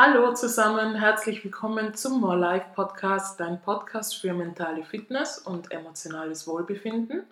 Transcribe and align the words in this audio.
Hallo 0.00 0.32
zusammen, 0.32 0.94
herzlich 0.94 1.42
willkommen 1.42 1.92
zum 1.92 2.20
More 2.20 2.36
Life 2.36 2.66
Podcast, 2.76 3.40
dein 3.40 3.60
Podcast 3.60 4.14
für 4.14 4.32
mentale 4.32 4.84
Fitness 4.84 5.38
und 5.38 5.72
emotionales 5.72 6.46
Wohlbefinden. 6.46 7.24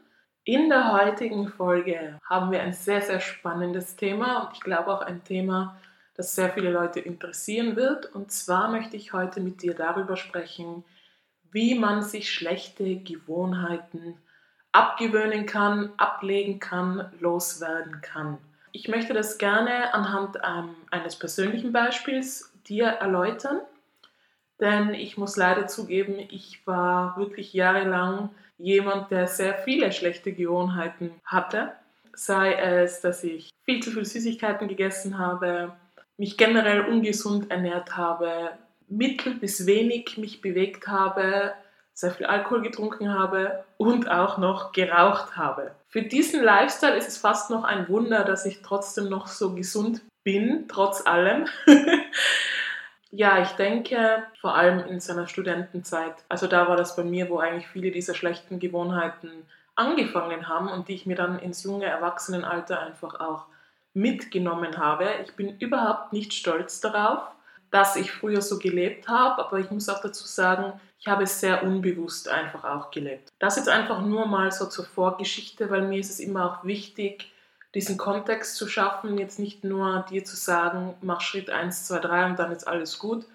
In 0.42 0.68
der 0.68 0.90
heutigen 0.90 1.46
Folge 1.46 2.18
haben 2.28 2.50
wir 2.50 2.60
ein 2.62 2.72
sehr, 2.72 3.02
sehr 3.02 3.20
spannendes 3.20 3.94
Thema 3.94 4.40
und 4.40 4.54
ich 4.54 4.60
glaube 4.62 4.92
auch 4.92 5.02
ein 5.02 5.22
Thema, 5.22 5.80
das 6.16 6.34
sehr 6.34 6.50
viele 6.50 6.72
Leute 6.72 6.98
interessieren 6.98 7.76
wird. 7.76 8.12
Und 8.12 8.32
zwar 8.32 8.68
möchte 8.68 8.96
ich 8.96 9.12
heute 9.12 9.40
mit 9.40 9.62
dir 9.62 9.74
darüber 9.74 10.16
sprechen, 10.16 10.82
wie 11.52 11.78
man 11.78 12.02
sich 12.02 12.32
schlechte 12.32 12.96
Gewohnheiten 12.96 14.18
abgewöhnen 14.72 15.46
kann, 15.46 15.92
ablegen 15.98 16.58
kann, 16.58 17.12
loswerden 17.20 18.00
kann. 18.00 18.38
Ich 18.72 18.88
möchte 18.88 19.14
das 19.14 19.38
gerne 19.38 19.94
anhand 19.94 20.36
ähm, 20.44 20.74
eines 20.90 21.16
persönlichen 21.16 21.72
Beispiels 21.72 22.52
dir 22.68 22.86
erläutern. 22.86 23.60
Denn 24.60 24.94
ich 24.94 25.18
muss 25.18 25.36
leider 25.36 25.66
zugeben, 25.66 26.18
ich 26.30 26.66
war 26.66 27.16
wirklich 27.18 27.52
jahrelang 27.52 28.30
jemand, 28.58 29.10
der 29.10 29.26
sehr 29.26 29.54
viele 29.54 29.92
schlechte 29.92 30.32
Gewohnheiten 30.32 31.12
hatte. 31.24 31.72
Sei 32.14 32.54
es, 32.54 33.02
dass 33.02 33.22
ich 33.22 33.50
viel 33.64 33.82
zu 33.82 33.90
viel 33.90 34.06
Süßigkeiten 34.06 34.68
gegessen 34.68 35.18
habe, 35.18 35.72
mich 36.16 36.38
generell 36.38 36.86
ungesund 36.86 37.50
ernährt 37.50 37.96
habe, 37.96 38.52
mittel 38.88 39.34
bis 39.34 39.66
wenig 39.66 40.16
mich 40.16 40.40
bewegt 40.40 40.88
habe, 40.88 41.52
sehr 41.92 42.12
viel 42.12 42.26
Alkohol 42.26 42.62
getrunken 42.62 43.12
habe 43.12 43.64
und 43.78 44.10
auch 44.10 44.38
noch 44.38 44.72
geraucht 44.72 45.36
habe. 45.36 45.74
Für 45.88 46.02
diesen 46.02 46.42
Lifestyle 46.42 46.96
ist 46.96 47.08
es 47.08 47.18
fast 47.18 47.50
noch 47.50 47.64
ein 47.64 47.88
Wunder, 47.88 48.24
dass 48.24 48.46
ich 48.46 48.62
trotzdem 48.62 49.08
noch 49.08 49.26
so 49.26 49.54
gesund 49.54 50.02
bin, 50.22 50.66
trotz 50.68 51.06
allem. 51.06 51.46
Ja, 53.10 53.40
ich 53.40 53.50
denke, 53.50 54.24
vor 54.40 54.56
allem 54.56 54.80
in 54.86 55.00
seiner 55.00 55.28
Studentenzeit, 55.28 56.14
also 56.28 56.46
da 56.46 56.68
war 56.68 56.76
das 56.76 56.96
bei 56.96 57.04
mir, 57.04 57.28
wo 57.30 57.38
eigentlich 57.38 57.68
viele 57.68 57.90
dieser 57.90 58.14
schlechten 58.14 58.58
Gewohnheiten 58.58 59.30
angefangen 59.76 60.48
haben 60.48 60.68
und 60.68 60.88
die 60.88 60.94
ich 60.94 61.06
mir 61.06 61.16
dann 61.16 61.38
ins 61.38 61.62
junge 61.62 61.86
Erwachsenenalter 61.86 62.80
einfach 62.80 63.20
auch 63.20 63.46
mitgenommen 63.94 64.76
habe. 64.78 65.08
Ich 65.24 65.36
bin 65.36 65.58
überhaupt 65.58 66.12
nicht 66.12 66.32
stolz 66.34 66.80
darauf, 66.80 67.22
dass 67.70 67.96
ich 67.96 68.10
früher 68.10 68.42
so 68.42 68.58
gelebt 68.58 69.08
habe, 69.08 69.44
aber 69.44 69.58
ich 69.58 69.70
muss 69.70 69.88
auch 69.88 70.00
dazu 70.00 70.26
sagen, 70.26 70.78
ich 70.98 71.06
habe 71.06 71.24
es 71.24 71.40
sehr 71.40 71.62
unbewusst 71.62 72.28
einfach 72.28 72.64
auch 72.64 72.90
gelebt. 72.90 73.32
Das 73.38 73.56
jetzt 73.56 73.68
einfach 73.68 74.00
nur 74.02 74.26
mal 74.26 74.50
so 74.50 74.66
zur 74.66 74.84
Vorgeschichte, 74.84 75.70
weil 75.70 75.82
mir 75.82 76.00
ist 76.00 76.10
es 76.10 76.20
immer 76.20 76.50
auch 76.50 76.64
wichtig, 76.64 77.30
diesen 77.76 77.98
Kontext 77.98 78.56
zu 78.56 78.68
schaffen, 78.68 79.18
jetzt 79.18 79.38
nicht 79.38 79.62
nur 79.62 80.06
dir 80.08 80.24
zu 80.24 80.34
sagen, 80.34 80.94
mach 81.02 81.20
Schritt 81.20 81.50
1, 81.50 81.86
2, 81.86 81.98
3 81.98 82.26
und 82.26 82.38
dann 82.38 82.50
ist 82.50 82.66
alles 82.66 82.98
gut, 82.98 83.26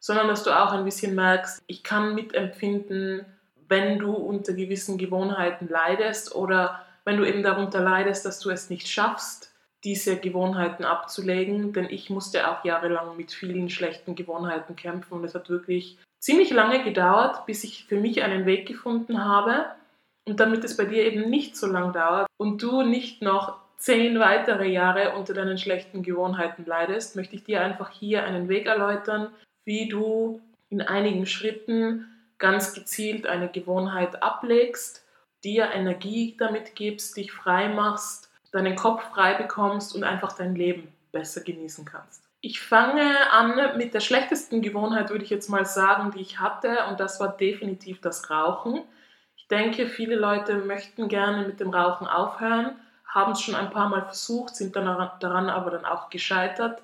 sondern 0.00 0.26
dass 0.26 0.42
du 0.42 0.50
auch 0.50 0.72
ein 0.72 0.84
bisschen 0.84 1.14
merkst, 1.14 1.62
ich 1.68 1.84
kann 1.84 2.12
mitempfinden, 2.12 3.24
wenn 3.68 4.00
du 4.00 4.12
unter 4.12 4.52
gewissen 4.52 4.98
Gewohnheiten 4.98 5.68
leidest 5.68 6.34
oder 6.34 6.84
wenn 7.04 7.18
du 7.18 7.24
eben 7.24 7.44
darunter 7.44 7.80
leidest, 7.80 8.26
dass 8.26 8.40
du 8.40 8.50
es 8.50 8.68
nicht 8.68 8.88
schaffst, 8.88 9.52
diese 9.84 10.16
Gewohnheiten 10.16 10.84
abzulegen, 10.84 11.72
denn 11.72 11.88
ich 11.88 12.10
musste 12.10 12.50
auch 12.50 12.64
jahrelang 12.64 13.16
mit 13.16 13.30
vielen 13.30 13.70
schlechten 13.70 14.16
Gewohnheiten 14.16 14.74
kämpfen 14.74 15.14
und 15.14 15.24
es 15.24 15.36
hat 15.36 15.50
wirklich 15.50 15.98
ziemlich 16.18 16.50
lange 16.50 16.82
gedauert, 16.82 17.46
bis 17.46 17.62
ich 17.62 17.84
für 17.84 17.96
mich 17.96 18.24
einen 18.24 18.44
Weg 18.44 18.66
gefunden 18.66 19.24
habe. 19.24 19.66
Und 20.26 20.40
damit 20.40 20.64
es 20.64 20.76
bei 20.76 20.86
dir 20.86 21.04
eben 21.04 21.28
nicht 21.28 21.54
so 21.54 21.66
lang 21.66 21.92
dauert 21.92 22.26
und 22.38 22.62
du 22.62 22.80
nicht 22.82 23.20
noch 23.20 23.63
zehn 23.76 24.18
weitere 24.18 24.68
Jahre 24.68 25.14
unter 25.14 25.34
deinen 25.34 25.58
schlechten 25.58 26.02
Gewohnheiten 26.02 26.64
leidest, 26.64 27.16
möchte 27.16 27.36
ich 27.36 27.44
dir 27.44 27.60
einfach 27.60 27.90
hier 27.90 28.24
einen 28.24 28.48
Weg 28.48 28.66
erläutern, 28.66 29.30
wie 29.64 29.88
du 29.88 30.40
in 30.70 30.80
einigen 30.80 31.26
Schritten 31.26 32.06
ganz 32.38 32.74
gezielt 32.74 33.26
eine 33.26 33.48
Gewohnheit 33.48 34.22
ablegst, 34.22 35.04
dir 35.44 35.70
Energie 35.72 36.36
damit 36.38 36.74
gibst, 36.74 37.16
dich 37.16 37.32
frei 37.32 37.68
machst, 37.68 38.30
deinen 38.52 38.76
Kopf 38.76 39.02
frei 39.10 39.34
bekommst 39.34 39.94
und 39.94 40.04
einfach 40.04 40.32
dein 40.32 40.54
Leben 40.54 40.88
besser 41.12 41.42
genießen 41.42 41.84
kannst. 41.84 42.22
Ich 42.40 42.60
fange 42.60 43.30
an 43.30 43.78
mit 43.78 43.94
der 43.94 44.00
schlechtesten 44.00 44.60
Gewohnheit, 44.60 45.10
würde 45.10 45.24
ich 45.24 45.30
jetzt 45.30 45.48
mal 45.48 45.64
sagen, 45.64 46.10
die 46.10 46.20
ich 46.20 46.40
hatte, 46.40 46.76
und 46.90 47.00
das 47.00 47.18
war 47.18 47.36
definitiv 47.36 48.00
das 48.00 48.30
Rauchen. 48.30 48.82
Ich 49.36 49.48
denke, 49.48 49.86
viele 49.86 50.16
Leute 50.16 50.56
möchten 50.56 51.08
gerne 51.08 51.46
mit 51.46 51.60
dem 51.60 51.70
Rauchen 51.70 52.06
aufhören, 52.06 52.76
haben 53.14 53.32
es 53.32 53.40
schon 53.40 53.54
ein 53.54 53.70
paar 53.70 53.88
Mal 53.88 54.02
versucht, 54.02 54.56
sind 54.56 54.74
dann 54.74 54.86
daran 55.20 55.48
aber 55.48 55.70
dann 55.70 55.84
auch 55.84 56.10
gescheitert. 56.10 56.82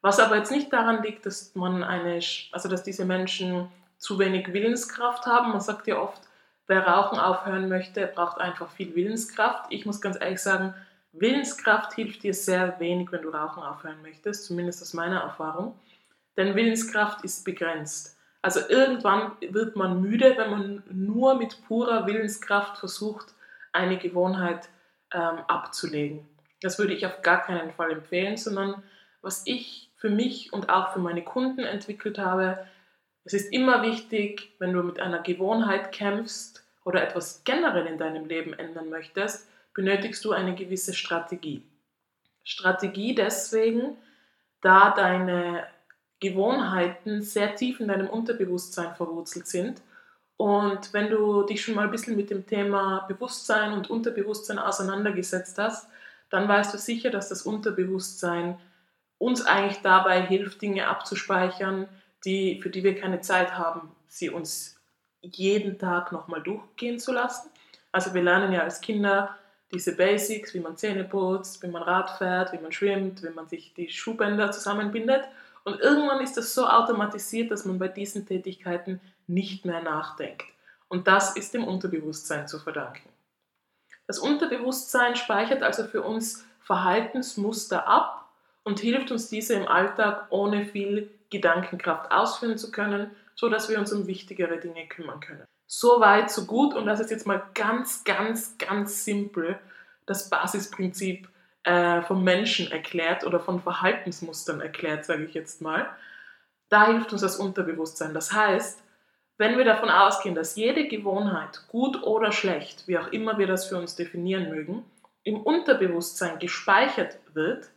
Was 0.00 0.20
aber 0.20 0.36
jetzt 0.36 0.52
nicht 0.52 0.72
daran 0.72 1.02
liegt, 1.02 1.26
dass 1.26 1.54
man 1.56 1.82
eine, 1.82 2.20
also 2.52 2.68
dass 2.68 2.84
diese 2.84 3.04
Menschen 3.04 3.68
zu 3.98 4.18
wenig 4.20 4.52
Willenskraft 4.52 5.26
haben. 5.26 5.50
Man 5.50 5.60
sagt 5.60 5.88
ja 5.88 5.98
oft, 5.98 6.22
wer 6.68 6.86
Rauchen 6.86 7.18
aufhören 7.18 7.68
möchte, 7.68 8.06
braucht 8.06 8.38
einfach 8.38 8.70
viel 8.70 8.94
Willenskraft. 8.94 9.66
Ich 9.70 9.84
muss 9.84 10.00
ganz 10.00 10.16
ehrlich 10.20 10.40
sagen, 10.40 10.74
Willenskraft 11.12 11.94
hilft 11.94 12.22
dir 12.22 12.34
sehr 12.34 12.78
wenig, 12.78 13.10
wenn 13.10 13.22
du 13.22 13.30
Rauchen 13.30 13.62
aufhören 13.62 14.00
möchtest, 14.02 14.44
zumindest 14.44 14.82
aus 14.82 14.94
meiner 14.94 15.20
Erfahrung. 15.20 15.74
Denn 16.36 16.54
Willenskraft 16.54 17.24
ist 17.24 17.44
begrenzt. 17.44 18.16
Also 18.42 18.60
irgendwann 18.68 19.32
wird 19.40 19.74
man 19.74 20.00
müde, 20.00 20.34
wenn 20.36 20.50
man 20.50 20.82
nur 20.90 21.34
mit 21.34 21.66
purer 21.66 22.06
Willenskraft 22.06 22.78
versucht, 22.78 23.34
eine 23.72 23.98
Gewohnheit 23.98 24.64
zu 24.64 24.75
ähm, 25.16 25.38
abzulegen. 25.48 26.28
Das 26.60 26.78
würde 26.78 26.92
ich 26.94 27.06
auf 27.06 27.22
gar 27.22 27.42
keinen 27.42 27.72
Fall 27.72 27.90
empfehlen, 27.90 28.36
sondern 28.36 28.82
was 29.22 29.42
ich 29.46 29.90
für 29.96 30.10
mich 30.10 30.52
und 30.52 30.68
auch 30.68 30.92
für 30.92 30.98
meine 30.98 31.24
Kunden 31.24 31.64
entwickelt 31.64 32.18
habe, 32.18 32.66
es 33.24 33.32
ist 33.32 33.52
immer 33.52 33.82
wichtig, 33.82 34.52
wenn 34.60 34.72
du 34.72 34.82
mit 34.82 35.00
einer 35.00 35.20
Gewohnheit 35.20 35.90
kämpfst 35.90 36.64
oder 36.84 37.02
etwas 37.02 37.42
generell 37.44 37.86
in 37.86 37.98
deinem 37.98 38.26
Leben 38.26 38.52
ändern 38.52 38.88
möchtest, 38.88 39.48
benötigst 39.74 40.24
du 40.24 40.32
eine 40.32 40.54
gewisse 40.54 40.94
Strategie. 40.94 41.64
Strategie 42.44 43.14
deswegen, 43.14 43.96
da 44.60 44.90
deine 44.94 45.66
Gewohnheiten 46.20 47.22
sehr 47.22 47.56
tief 47.56 47.80
in 47.80 47.88
deinem 47.88 48.08
Unterbewusstsein 48.08 48.94
verwurzelt 48.94 49.48
sind 49.48 49.82
und 50.36 50.92
wenn 50.92 51.10
du 51.10 51.44
dich 51.44 51.62
schon 51.62 51.74
mal 51.74 51.84
ein 51.84 51.90
bisschen 51.90 52.16
mit 52.16 52.30
dem 52.30 52.46
Thema 52.46 53.06
Bewusstsein 53.08 53.72
und 53.72 53.88
Unterbewusstsein 53.88 54.58
auseinandergesetzt 54.58 55.56
hast, 55.58 55.88
dann 56.30 56.48
weißt 56.48 56.74
du 56.74 56.78
sicher, 56.78 57.10
dass 57.10 57.28
das 57.28 57.42
Unterbewusstsein 57.42 58.58
uns 59.18 59.46
eigentlich 59.46 59.80
dabei 59.82 60.20
hilft, 60.20 60.60
Dinge 60.60 60.88
abzuspeichern, 60.88 61.88
die, 62.24 62.60
für 62.60 62.68
die 62.68 62.84
wir 62.84 62.98
keine 62.98 63.20
Zeit 63.20 63.56
haben, 63.56 63.92
sie 64.08 64.30
uns 64.30 64.78
jeden 65.22 65.78
Tag 65.78 66.12
nochmal 66.12 66.42
durchgehen 66.42 66.98
zu 66.98 67.12
lassen. 67.12 67.50
Also 67.92 68.12
wir 68.12 68.22
lernen 68.22 68.52
ja 68.52 68.60
als 68.60 68.80
Kinder 68.80 69.36
diese 69.72 69.96
Basics, 69.96 70.52
wie 70.52 70.60
man 70.60 70.76
Zähne 70.76 71.04
putzt, 71.04 71.62
wie 71.62 71.68
man 71.68 71.82
Rad 71.82 72.10
fährt, 72.10 72.52
wie 72.52 72.58
man 72.58 72.72
schwimmt, 72.72 73.22
wie 73.22 73.30
man 73.30 73.48
sich 73.48 73.72
die 73.74 73.88
Schuhbänder 73.88 74.52
zusammenbindet. 74.52 75.24
Und 75.66 75.80
irgendwann 75.80 76.20
ist 76.20 76.36
das 76.36 76.54
so 76.54 76.64
automatisiert, 76.68 77.50
dass 77.50 77.64
man 77.64 77.80
bei 77.80 77.88
diesen 77.88 78.24
Tätigkeiten 78.24 79.00
nicht 79.26 79.64
mehr 79.64 79.82
nachdenkt. 79.82 80.44
Und 80.86 81.08
das 81.08 81.34
ist 81.34 81.54
dem 81.54 81.64
Unterbewusstsein 81.64 82.46
zu 82.46 82.60
verdanken. 82.60 83.08
Das 84.06 84.20
Unterbewusstsein 84.20 85.16
speichert 85.16 85.64
also 85.64 85.84
für 85.84 86.02
uns 86.02 86.46
Verhaltensmuster 86.60 87.88
ab 87.88 88.30
und 88.62 88.78
hilft 88.78 89.10
uns 89.10 89.28
diese 89.28 89.54
im 89.54 89.66
Alltag 89.66 90.28
ohne 90.30 90.66
viel 90.66 91.10
Gedankenkraft 91.30 92.12
ausführen 92.12 92.58
zu 92.58 92.70
können, 92.70 93.10
so 93.34 93.48
dass 93.48 93.68
wir 93.68 93.80
uns 93.80 93.92
um 93.92 94.06
wichtigere 94.06 94.58
Dinge 94.58 94.86
kümmern 94.86 95.18
können. 95.18 95.44
So 95.66 95.98
weit, 95.98 96.30
so 96.30 96.44
gut 96.44 96.74
und 96.74 96.86
das 96.86 97.00
ist 97.00 97.10
jetzt 97.10 97.26
mal 97.26 97.42
ganz, 97.54 98.04
ganz, 98.04 98.56
ganz 98.56 99.04
simpel 99.04 99.58
das 100.06 100.30
Basisprinzip 100.30 101.28
äh, 101.66 102.02
vom 102.02 102.22
Menschen 102.22 102.70
erklärt 102.70 103.26
oder 103.26 103.40
von 103.40 103.60
Verhaltensmustern 103.60 104.60
erklärt, 104.60 105.04
sage 105.04 105.24
ich 105.24 105.34
jetzt 105.34 105.60
mal. 105.60 105.90
Da 106.68 106.86
hilft 106.86 107.12
uns 107.12 107.22
das 107.22 107.36
Unterbewusstsein. 107.36 108.14
Das 108.14 108.32
heißt, 108.32 108.82
wenn 109.36 109.58
wir 109.58 109.64
davon 109.64 109.90
ausgehen, 109.90 110.36
dass 110.36 110.54
jede 110.54 110.86
Gewohnheit, 110.86 111.64
gut 111.68 112.02
oder 112.04 112.30
schlecht, 112.30 112.86
wie 112.86 112.98
auch 112.98 113.08
immer 113.08 113.36
wir 113.38 113.48
das 113.48 113.66
für 113.66 113.76
uns 113.76 113.96
definieren 113.96 114.48
mögen, 114.48 114.84
im 115.24 115.40
Unterbewusstsein 115.42 116.38
gespeichert 116.38 117.18
wird, 117.34 117.68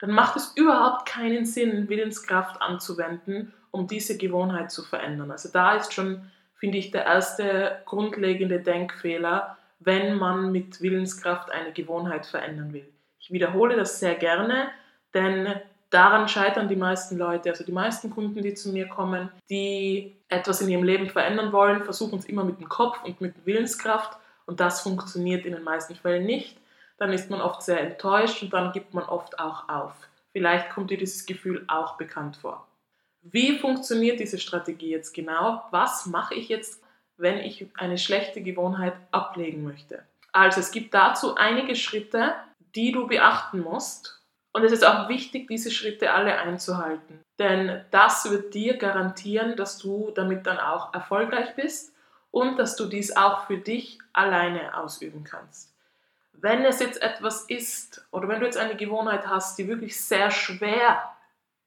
dann 0.00 0.10
macht 0.10 0.36
es 0.36 0.52
überhaupt 0.54 1.08
keinen 1.08 1.46
Sinn, 1.46 1.88
Willenskraft 1.88 2.60
anzuwenden, 2.60 3.54
um 3.70 3.86
diese 3.86 4.18
Gewohnheit 4.18 4.70
zu 4.70 4.82
verändern. 4.82 5.30
Also 5.30 5.48
da 5.50 5.74
ist 5.76 5.94
schon, 5.94 6.30
finde 6.56 6.76
ich, 6.76 6.90
der 6.90 7.06
erste 7.06 7.80
grundlegende 7.86 8.60
Denkfehler, 8.60 9.56
wenn 9.80 10.16
man 10.16 10.52
mit 10.52 10.82
Willenskraft 10.82 11.50
eine 11.50 11.72
Gewohnheit 11.72 12.26
verändern 12.26 12.74
will. 12.74 12.92
Wiederhole 13.32 13.76
das 13.76 13.98
sehr 13.98 14.14
gerne, 14.14 14.68
denn 15.14 15.48
daran 15.90 16.28
scheitern 16.28 16.68
die 16.68 16.76
meisten 16.76 17.16
Leute. 17.18 17.50
Also 17.50 17.64
die 17.64 17.72
meisten 17.72 18.10
Kunden, 18.10 18.42
die 18.42 18.54
zu 18.54 18.70
mir 18.70 18.88
kommen, 18.88 19.30
die 19.50 20.16
etwas 20.28 20.60
in 20.60 20.68
ihrem 20.68 20.84
Leben 20.84 21.08
verändern 21.08 21.52
wollen, 21.52 21.84
versuchen 21.84 22.18
es 22.18 22.24
immer 22.24 22.44
mit 22.44 22.60
dem 22.60 22.68
Kopf 22.68 23.02
und 23.04 23.20
mit 23.20 23.34
Willenskraft 23.44 24.16
und 24.46 24.60
das 24.60 24.80
funktioniert 24.80 25.46
in 25.46 25.52
den 25.52 25.64
meisten 25.64 25.94
Fällen 25.94 26.26
nicht. 26.26 26.56
Dann 26.98 27.12
ist 27.12 27.30
man 27.30 27.40
oft 27.40 27.62
sehr 27.62 27.80
enttäuscht 27.80 28.42
und 28.42 28.52
dann 28.52 28.72
gibt 28.72 28.94
man 28.94 29.04
oft 29.04 29.38
auch 29.38 29.68
auf. 29.68 29.94
Vielleicht 30.32 30.70
kommt 30.70 30.90
dir 30.90 30.98
dieses 30.98 31.26
Gefühl 31.26 31.64
auch 31.68 31.96
bekannt 31.96 32.36
vor. 32.36 32.66
Wie 33.22 33.58
funktioniert 33.58 34.18
diese 34.18 34.38
Strategie 34.38 34.90
jetzt 34.90 35.12
genau? 35.12 35.62
Was 35.70 36.06
mache 36.06 36.34
ich 36.34 36.48
jetzt, 36.48 36.82
wenn 37.16 37.38
ich 37.38 37.66
eine 37.74 37.98
schlechte 37.98 38.42
Gewohnheit 38.42 38.94
ablegen 39.10 39.62
möchte? 39.62 40.02
Also 40.32 40.60
es 40.60 40.70
gibt 40.70 40.94
dazu 40.94 41.36
einige 41.36 41.76
Schritte, 41.76 42.34
die 42.74 42.92
du 42.92 43.06
beachten 43.06 43.60
musst. 43.60 44.20
Und 44.52 44.64
es 44.64 44.72
ist 44.72 44.84
auch 44.84 45.08
wichtig, 45.08 45.48
diese 45.48 45.70
Schritte 45.70 46.12
alle 46.12 46.38
einzuhalten. 46.38 47.20
Denn 47.38 47.84
das 47.90 48.30
wird 48.30 48.54
dir 48.54 48.76
garantieren, 48.76 49.56
dass 49.56 49.78
du 49.78 50.10
damit 50.14 50.46
dann 50.46 50.58
auch 50.58 50.92
erfolgreich 50.92 51.54
bist 51.56 51.94
und 52.30 52.58
dass 52.58 52.76
du 52.76 52.86
dies 52.86 53.16
auch 53.16 53.46
für 53.46 53.58
dich 53.58 53.98
alleine 54.12 54.76
ausüben 54.76 55.24
kannst. 55.24 55.72
Wenn 56.32 56.64
es 56.64 56.80
jetzt 56.80 57.00
etwas 57.00 57.42
ist 57.42 58.04
oder 58.10 58.28
wenn 58.28 58.40
du 58.40 58.46
jetzt 58.46 58.58
eine 58.58 58.76
Gewohnheit 58.76 59.26
hast, 59.26 59.58
die 59.58 59.68
wirklich 59.68 60.00
sehr 60.00 60.30
schwer, 60.30 61.10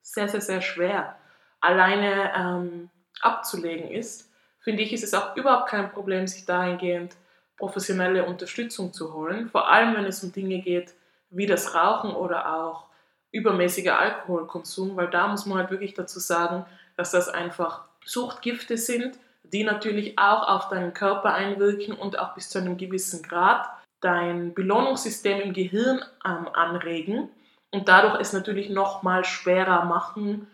sehr, 0.01 0.28
sehr, 0.28 0.42
sehr 0.42 0.62
schwer 0.62 1.16
alleine 1.62 2.34
ähm, 2.36 2.90
abzulegen 3.22 3.90
ist, 3.90 4.30
finde 4.60 4.84
ich, 4.84 4.94
ist 4.94 5.04
es 5.04 5.13
auch 5.13 5.36
überhaupt 5.36 5.69
kein 5.69 5.92
Problem, 5.92 6.28
sich 6.28 6.46
dahingehend 6.46 7.16
professionelle 7.57 8.25
Unterstützung 8.25 8.94
zu 8.94 9.13
holen. 9.13 9.50
Vor 9.50 9.69
allem, 9.69 9.96
wenn 9.96 10.06
es 10.06 10.24
um 10.24 10.31
Dinge 10.31 10.60
geht 10.60 10.94
wie 11.30 11.46
das 11.46 11.74
Rauchen 11.75 12.12
oder 12.12 12.56
auch 12.56 12.86
übermäßiger 13.31 14.00
Alkoholkonsum, 14.00 14.96
weil 14.96 15.10
da 15.10 15.28
muss 15.28 15.46
man 15.46 15.57
halt 15.57 15.72
wirklich 15.72 15.94
dazu 15.94 16.19
sagen, 16.19 16.66
dass 16.96 17.12
das 17.12 17.28
einfach 17.28 17.84
Suchtgifte 18.06 18.78
sind, 18.78 19.18
die 19.44 19.63
natürlich 19.63 20.18
auch 20.18 20.48
auf 20.48 20.69
deinen 20.69 20.94
Körper 20.94 21.34
einwirken 21.34 21.94
und 21.94 22.18
auch 22.19 22.34
bis 22.34 22.50
zu 22.50 22.60
einem 22.60 22.78
gewissen 22.78 23.22
Grad 23.24 23.68
dein 24.00 24.54
Belohnungssystem 24.54 25.42
im 25.42 25.54
Gehirn 25.54 26.04
ähm, 26.25 26.48
anregen 26.54 27.30
und 27.72 27.88
dadurch 27.90 28.19
es 28.19 28.34
natürlich 28.34 28.69
noch 28.69 29.04
mal 29.04 29.25
schwerer 29.25 29.86
machen, 29.86 30.48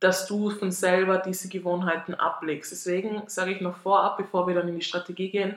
dass 0.00 0.26
du 0.26 0.50
von 0.50 0.72
selber 0.72 1.18
diese 1.18 1.48
Gewohnheiten 1.48 2.14
ablegst. 2.14 2.72
Deswegen 2.72 3.22
sage 3.26 3.52
ich 3.52 3.60
noch 3.60 3.76
vorab, 3.76 4.16
bevor 4.16 4.48
wir 4.48 4.54
dann 4.54 4.68
in 4.68 4.76
die 4.76 4.84
Strategie 4.84 5.30
gehen, 5.30 5.54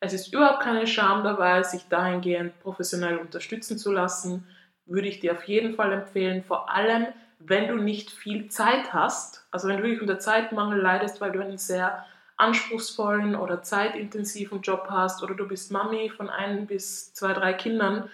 es 0.00 0.12
ist 0.12 0.32
überhaupt 0.32 0.62
keine 0.62 0.86
Scham 0.86 1.24
dabei, 1.24 1.62
sich 1.62 1.88
dahingehend 1.88 2.58
professionell 2.60 3.18
unterstützen 3.18 3.78
zu 3.78 3.92
lassen. 3.92 4.46
Würde 4.86 5.08
ich 5.08 5.20
dir 5.20 5.32
auf 5.32 5.44
jeden 5.44 5.74
Fall 5.74 5.92
empfehlen, 5.92 6.44
vor 6.44 6.70
allem 6.70 7.08
wenn 7.40 7.68
du 7.68 7.76
nicht 7.76 8.10
viel 8.10 8.48
Zeit 8.48 8.92
hast, 8.92 9.46
also 9.50 9.68
wenn 9.68 9.78
du 9.78 9.82
wirklich 9.84 10.00
unter 10.00 10.18
Zeitmangel 10.18 10.80
leidest, 10.80 11.20
weil 11.20 11.32
du 11.32 11.40
einen 11.40 11.58
sehr 11.58 12.04
anspruchsvollen 12.36 13.36
oder 13.36 13.62
zeitintensiven 13.62 14.60
Job 14.62 14.86
hast 14.90 15.22
oder 15.22 15.34
du 15.34 15.46
bist 15.46 15.70
Mami 15.70 16.10
von 16.10 16.30
ein 16.30 16.66
bis 16.66 17.12
zwei, 17.12 17.32
drei 17.32 17.52
Kindern, 17.52 18.08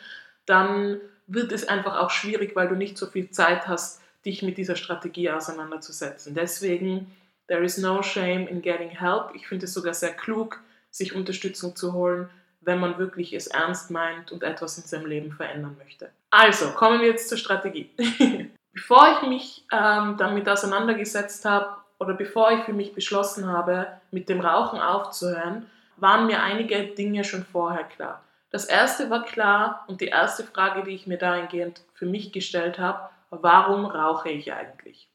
dann 0.47 1.01
wird 1.27 1.53
es 1.53 1.69
einfach 1.69 1.99
auch 1.99 2.11
schwierig, 2.11 2.55
weil 2.57 2.69
du 2.69 2.75
nicht 2.75 2.99
so 2.99 3.07
viel 3.07 3.31
Zeit 3.31 3.67
hast, 3.67 4.03
dich 4.25 4.43
mit 4.43 4.59
dieser 4.59 4.77
Strategie 4.77 5.31
auseinanderzusetzen. 5.31 6.35
Deswegen, 6.35 7.15
there 7.49 7.63
is 7.63 7.79
no 7.79 8.03
shame 8.03 8.47
in 8.47 8.63
getting 8.63 8.91
help. 8.91 9.31
Ich 9.35 9.47
finde 9.47 9.67
es 9.67 9.75
sogar 9.75 9.95
sehr 9.95 10.13
klug, 10.13 10.61
sich 10.95 11.15
Unterstützung 11.15 11.75
zu 11.75 11.93
holen, 11.93 12.31
wenn 12.61 12.79
man 12.79 12.99
wirklich 12.99 13.33
es 13.33 13.49
ernst 13.49 13.91
meint 13.91 14.31
und 14.31 14.43
etwas 14.43 14.79
in 14.79 14.85
seinem 14.85 15.07
Leben 15.07 15.33
verändern 15.33 15.77
möchte. 15.79 16.11
Also, 16.31 16.71
kommen 16.71 17.01
wir 17.01 17.09
jetzt 17.09 17.29
zur 17.29 17.39
Strategie. 17.39 17.91
bevor 18.75 19.17
ich 19.17 19.29
mich 19.29 19.65
ähm, 19.73 20.17
damit 20.19 20.49
auseinandergesetzt 20.49 21.45
habe 21.45 21.77
oder 21.99 22.15
bevor 22.15 22.53
ich 22.53 22.65
für 22.65 22.73
mich 22.73 22.93
beschlossen 22.93 23.49
habe, 23.49 23.87
mit 24.11 24.29
dem 24.29 24.41
Rauchen 24.41 24.81
aufzuhören, 24.81 25.71
waren 25.97 26.27
mir 26.27 26.43
einige 26.43 26.83
Dinge 26.89 27.25
schon 27.25 27.45
vorher 27.45 27.85
klar. 27.85 28.23
Das 28.51 28.67
erste 28.67 29.11
war 29.11 29.25
klar 29.25 29.85
und 29.89 30.01
die 30.01 30.07
erste 30.09 30.45
Frage, 30.45 30.85
die 30.85 30.95
ich 30.95 31.07
mir 31.07 31.19
dahingehend 31.19 31.83
für 31.95 32.07
mich 32.07 32.33
gestellt 32.33 32.79
habe, 32.79 33.09
warum 33.31 33.85
rauche 33.85 34.29
ich 34.29 34.53
eigentlich? 34.53 35.09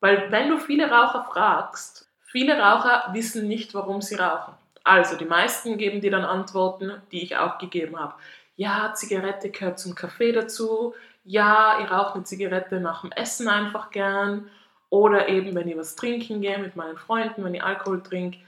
Weil 0.00 0.30
wenn 0.30 0.48
du 0.48 0.58
viele 0.58 0.90
Raucher 0.90 1.26
fragst, 1.30 2.10
viele 2.22 2.58
Raucher 2.58 3.10
wissen 3.12 3.46
nicht, 3.46 3.74
warum 3.74 4.00
sie 4.00 4.14
rauchen. 4.14 4.54
Also 4.90 5.14
die 5.14 5.24
meisten 5.24 5.78
geben 5.78 6.00
dir 6.00 6.10
dann 6.10 6.24
Antworten, 6.24 7.00
die 7.12 7.22
ich 7.22 7.36
auch 7.36 7.58
gegeben 7.58 7.96
habe. 7.96 8.14
Ja, 8.56 8.92
Zigarette 8.92 9.50
gehört 9.50 9.78
zum 9.78 9.94
Kaffee 9.94 10.32
dazu. 10.32 10.94
Ja, 11.22 11.78
ihr 11.78 11.92
raucht 11.92 12.16
eine 12.16 12.24
Zigarette 12.24 12.80
nach 12.80 13.02
dem 13.02 13.12
Essen 13.12 13.46
einfach 13.46 13.92
gern. 13.92 14.50
Oder 14.88 15.28
eben, 15.28 15.54
wenn 15.54 15.68
ich 15.68 15.76
was 15.76 15.94
trinken 15.94 16.40
gehe 16.40 16.58
mit 16.58 16.74
meinen 16.74 16.96
Freunden, 16.96 17.44
wenn 17.44 17.54
ich 17.54 17.62
Alkohol 17.62 18.02
trinke, 18.02 18.38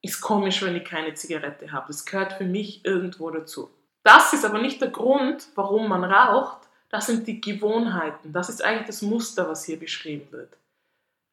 ist 0.00 0.20
komisch, 0.20 0.62
wenn 0.62 0.76
ich 0.76 0.84
keine 0.84 1.14
Zigarette 1.14 1.72
habe. 1.72 1.88
Das 1.88 2.06
gehört 2.06 2.34
für 2.34 2.44
mich 2.44 2.84
irgendwo 2.84 3.28
dazu. 3.32 3.68
Das 4.04 4.32
ist 4.32 4.44
aber 4.44 4.60
nicht 4.60 4.80
der 4.80 4.90
Grund, 4.90 5.48
warum 5.56 5.88
man 5.88 6.04
raucht, 6.04 6.58
das 6.90 7.06
sind 7.06 7.26
die 7.26 7.40
Gewohnheiten. 7.40 8.32
Das 8.32 8.48
ist 8.48 8.64
eigentlich 8.64 8.86
das 8.86 9.02
Muster, 9.02 9.48
was 9.48 9.64
hier 9.64 9.80
beschrieben 9.80 10.30
wird. 10.30 10.56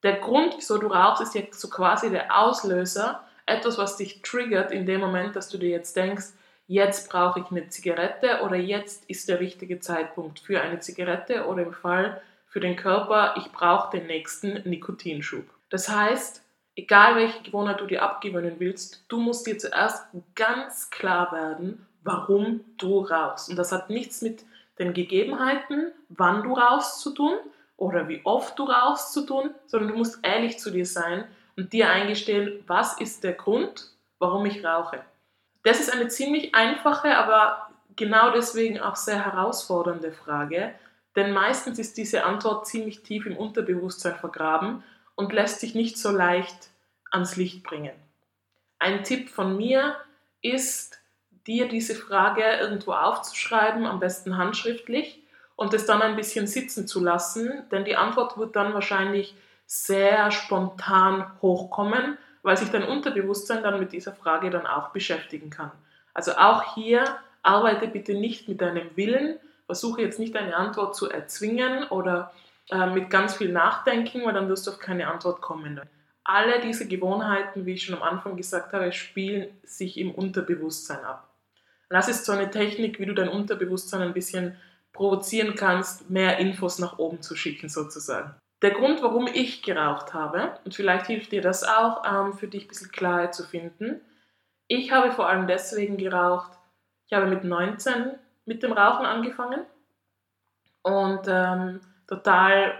Der 0.01 0.17
Grund, 0.17 0.55
wieso 0.57 0.79
du 0.79 0.87
rauchst, 0.87 1.21
ist 1.21 1.35
ja 1.35 1.43
so 1.51 1.69
quasi 1.69 2.09
der 2.09 2.35
Auslöser, 2.35 3.21
etwas, 3.45 3.77
was 3.77 3.97
dich 3.97 4.21
triggert 4.21 4.71
in 4.71 4.85
dem 4.85 5.01
Moment, 5.01 5.35
dass 5.35 5.49
du 5.49 5.57
dir 5.57 5.69
jetzt 5.69 5.95
denkst, 5.95 6.27
jetzt 6.67 7.09
brauche 7.09 7.39
ich 7.39 7.51
eine 7.51 7.69
Zigarette 7.69 8.41
oder 8.43 8.55
jetzt 8.55 9.07
ist 9.09 9.29
der 9.29 9.39
richtige 9.39 9.79
Zeitpunkt 9.79 10.39
für 10.39 10.61
eine 10.61 10.79
Zigarette 10.79 11.45
oder 11.45 11.63
im 11.63 11.73
Fall 11.73 12.21
für 12.47 12.59
den 12.59 12.75
Körper, 12.75 13.35
ich 13.37 13.51
brauche 13.51 13.97
den 13.97 14.07
nächsten 14.07 14.67
Nikotinschub. 14.67 15.45
Das 15.69 15.89
heißt, 15.89 16.41
egal 16.75 17.15
welche 17.15 17.43
Gewohnheit 17.43 17.81
du 17.81 17.85
dir 17.85 18.01
abgewöhnen 18.01 18.55
willst, 18.59 19.03
du 19.09 19.19
musst 19.19 19.45
dir 19.45 19.57
zuerst 19.57 20.07
ganz 20.35 20.89
klar 20.89 21.31
werden, 21.31 21.85
warum 22.03 22.61
du 22.77 22.99
rauchst. 22.99 23.49
Und 23.49 23.57
das 23.57 23.71
hat 23.71 23.89
nichts 23.89 24.21
mit 24.21 24.45
den 24.79 24.93
Gegebenheiten, 24.93 25.91
wann 26.09 26.43
du 26.43 26.53
rauchst 26.53 27.01
zu 27.01 27.11
tun 27.11 27.37
oder 27.77 28.07
wie 28.07 28.21
oft 28.23 28.57
du 28.57 28.63
rauchst 28.63 29.13
zu 29.13 29.25
tun, 29.25 29.51
sondern 29.65 29.91
du 29.91 29.97
musst 29.97 30.19
ehrlich 30.23 30.59
zu 30.59 30.71
dir 30.71 30.85
sein 30.85 31.25
und 31.57 31.73
dir 31.73 31.89
eingestehen, 31.89 32.63
was 32.67 32.99
ist 32.99 33.23
der 33.23 33.33
Grund, 33.33 33.89
warum 34.19 34.45
ich 34.45 34.63
rauche. 34.63 35.03
Das 35.63 35.79
ist 35.79 35.91
eine 35.91 36.07
ziemlich 36.07 36.53
einfache, 36.53 37.17
aber 37.17 37.69
genau 37.95 38.31
deswegen 38.31 38.79
auch 38.79 38.95
sehr 38.95 39.23
herausfordernde 39.25 40.11
Frage, 40.11 40.73
denn 41.15 41.31
meistens 41.31 41.79
ist 41.79 41.97
diese 41.97 42.25
Antwort 42.25 42.67
ziemlich 42.67 43.03
tief 43.03 43.25
im 43.25 43.37
Unterbewusstsein 43.37 44.15
vergraben 44.15 44.83
und 45.15 45.31
lässt 45.31 45.61
sich 45.61 45.75
nicht 45.75 45.97
so 45.97 46.11
leicht 46.11 46.69
ans 47.09 47.37
Licht 47.37 47.63
bringen. 47.63 47.93
Ein 48.79 49.03
Tipp 49.03 49.29
von 49.29 49.55
mir 49.55 49.95
ist, 50.41 50.99
dir 51.47 51.69
diese 51.69 51.95
Frage 51.95 52.43
irgendwo 52.43 52.91
aufzuschreiben, 52.91 53.85
am 53.85 53.99
besten 53.99 54.37
handschriftlich, 54.37 55.21
und 55.55 55.73
es 55.73 55.85
dann 55.85 56.01
ein 56.01 56.15
bisschen 56.15 56.47
sitzen 56.47 56.87
zu 56.87 57.01
lassen, 57.01 57.63
denn 57.71 57.85
die 57.85 57.95
Antwort 57.95 58.37
wird 58.37 58.55
dann 58.55 58.73
wahrscheinlich 58.73 59.35
sehr 59.65 60.31
spontan 60.31 61.25
hochkommen, 61.41 62.17
weil 62.43 62.57
sich 62.57 62.69
dein 62.69 62.83
Unterbewusstsein 62.83 63.63
dann 63.63 63.79
mit 63.79 63.91
dieser 63.91 64.13
Frage 64.13 64.49
dann 64.49 64.67
auch 64.67 64.89
beschäftigen 64.89 65.49
kann. 65.49 65.71
Also 66.13 66.33
auch 66.33 66.75
hier 66.75 67.03
arbeite 67.43 67.87
bitte 67.87 68.13
nicht 68.13 68.47
mit 68.47 68.61
deinem 68.61 68.95
Willen, 68.95 69.39
versuche 69.65 70.01
jetzt 70.01 70.19
nicht 70.19 70.35
eine 70.35 70.55
Antwort 70.55 70.95
zu 70.95 71.09
erzwingen 71.09 71.87
oder 71.89 72.31
äh, 72.69 72.87
mit 72.87 73.09
ganz 73.09 73.35
viel 73.35 73.51
Nachdenken, 73.51 74.23
weil 74.25 74.33
dann 74.33 74.49
wirst 74.49 74.67
du 74.67 74.71
auf 74.71 74.79
keine 74.79 75.07
Antwort 75.07 75.41
kommen. 75.41 75.81
Alle 76.23 76.59
diese 76.59 76.87
Gewohnheiten, 76.87 77.65
wie 77.65 77.73
ich 77.73 77.83
schon 77.83 77.95
am 77.95 78.03
Anfang 78.03 78.35
gesagt 78.35 78.73
habe, 78.73 78.91
spielen 78.91 79.49
sich 79.63 79.97
im 79.97 80.11
Unterbewusstsein 80.11 81.03
ab. 81.03 81.29
Das 81.89 82.07
ist 82.07 82.25
so 82.25 82.31
eine 82.31 82.49
Technik, 82.49 82.99
wie 82.99 83.05
du 83.05 83.13
dein 83.13 83.29
Unterbewusstsein 83.29 84.01
ein 84.01 84.13
bisschen 84.13 84.57
provozieren 84.91 85.55
kannst, 85.55 86.09
mehr 86.09 86.37
Infos 86.37 86.79
nach 86.79 86.97
oben 86.97 87.21
zu 87.21 87.35
schicken 87.35 87.69
sozusagen. 87.69 88.35
Der 88.61 88.71
Grund, 88.71 89.01
warum 89.01 89.27
ich 89.27 89.61
geraucht 89.61 90.13
habe, 90.13 90.57
und 90.63 90.73
vielleicht 90.73 91.07
hilft 91.07 91.31
dir 91.31 91.41
das 91.41 91.63
auch, 91.63 92.03
ähm, 92.05 92.33
für 92.33 92.47
dich 92.47 92.65
ein 92.65 92.67
bisschen 92.69 92.91
Klarheit 92.91 93.35
zu 93.35 93.43
finden. 93.43 94.01
Ich 94.67 94.91
habe 94.91 95.11
vor 95.11 95.27
allem 95.27 95.47
deswegen 95.47 95.97
geraucht, 95.97 96.51
ich 97.07 97.13
habe 97.13 97.27
mit 97.27 97.43
19 97.43 98.15
mit 98.45 98.63
dem 98.63 98.71
Rauchen 98.71 99.05
angefangen 99.05 99.65
und 100.81 101.21
ähm, 101.27 101.81
total 102.07 102.79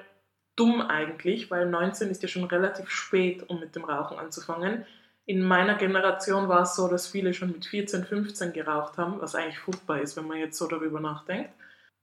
dumm 0.56 0.82
eigentlich, 0.82 1.52
weil 1.52 1.66
19 1.68 2.10
ist 2.10 2.24
ja 2.24 2.30
schon 2.30 2.46
relativ 2.46 2.90
spät, 2.90 3.48
um 3.50 3.60
mit 3.60 3.76
dem 3.76 3.84
Rauchen 3.84 4.18
anzufangen 4.18 4.86
in 5.26 5.42
meiner 5.42 5.76
Generation 5.76 6.48
war 6.48 6.62
es 6.62 6.76
so, 6.76 6.88
dass 6.88 7.08
viele 7.08 7.34
schon 7.34 7.52
mit 7.52 7.66
14, 7.66 8.06
15 8.06 8.54
geraucht 8.54 8.98
haben, 8.98 9.20
was 9.20 9.36
eigentlich 9.36 9.60
furchtbar 9.60 10.02
ist, 10.02 10.16
wenn 10.18 10.28
man 10.28 10.38
jetzt 10.38 10.58
so 10.58 10.68
darüber 10.68 11.00
nachdenkt. 11.00 11.50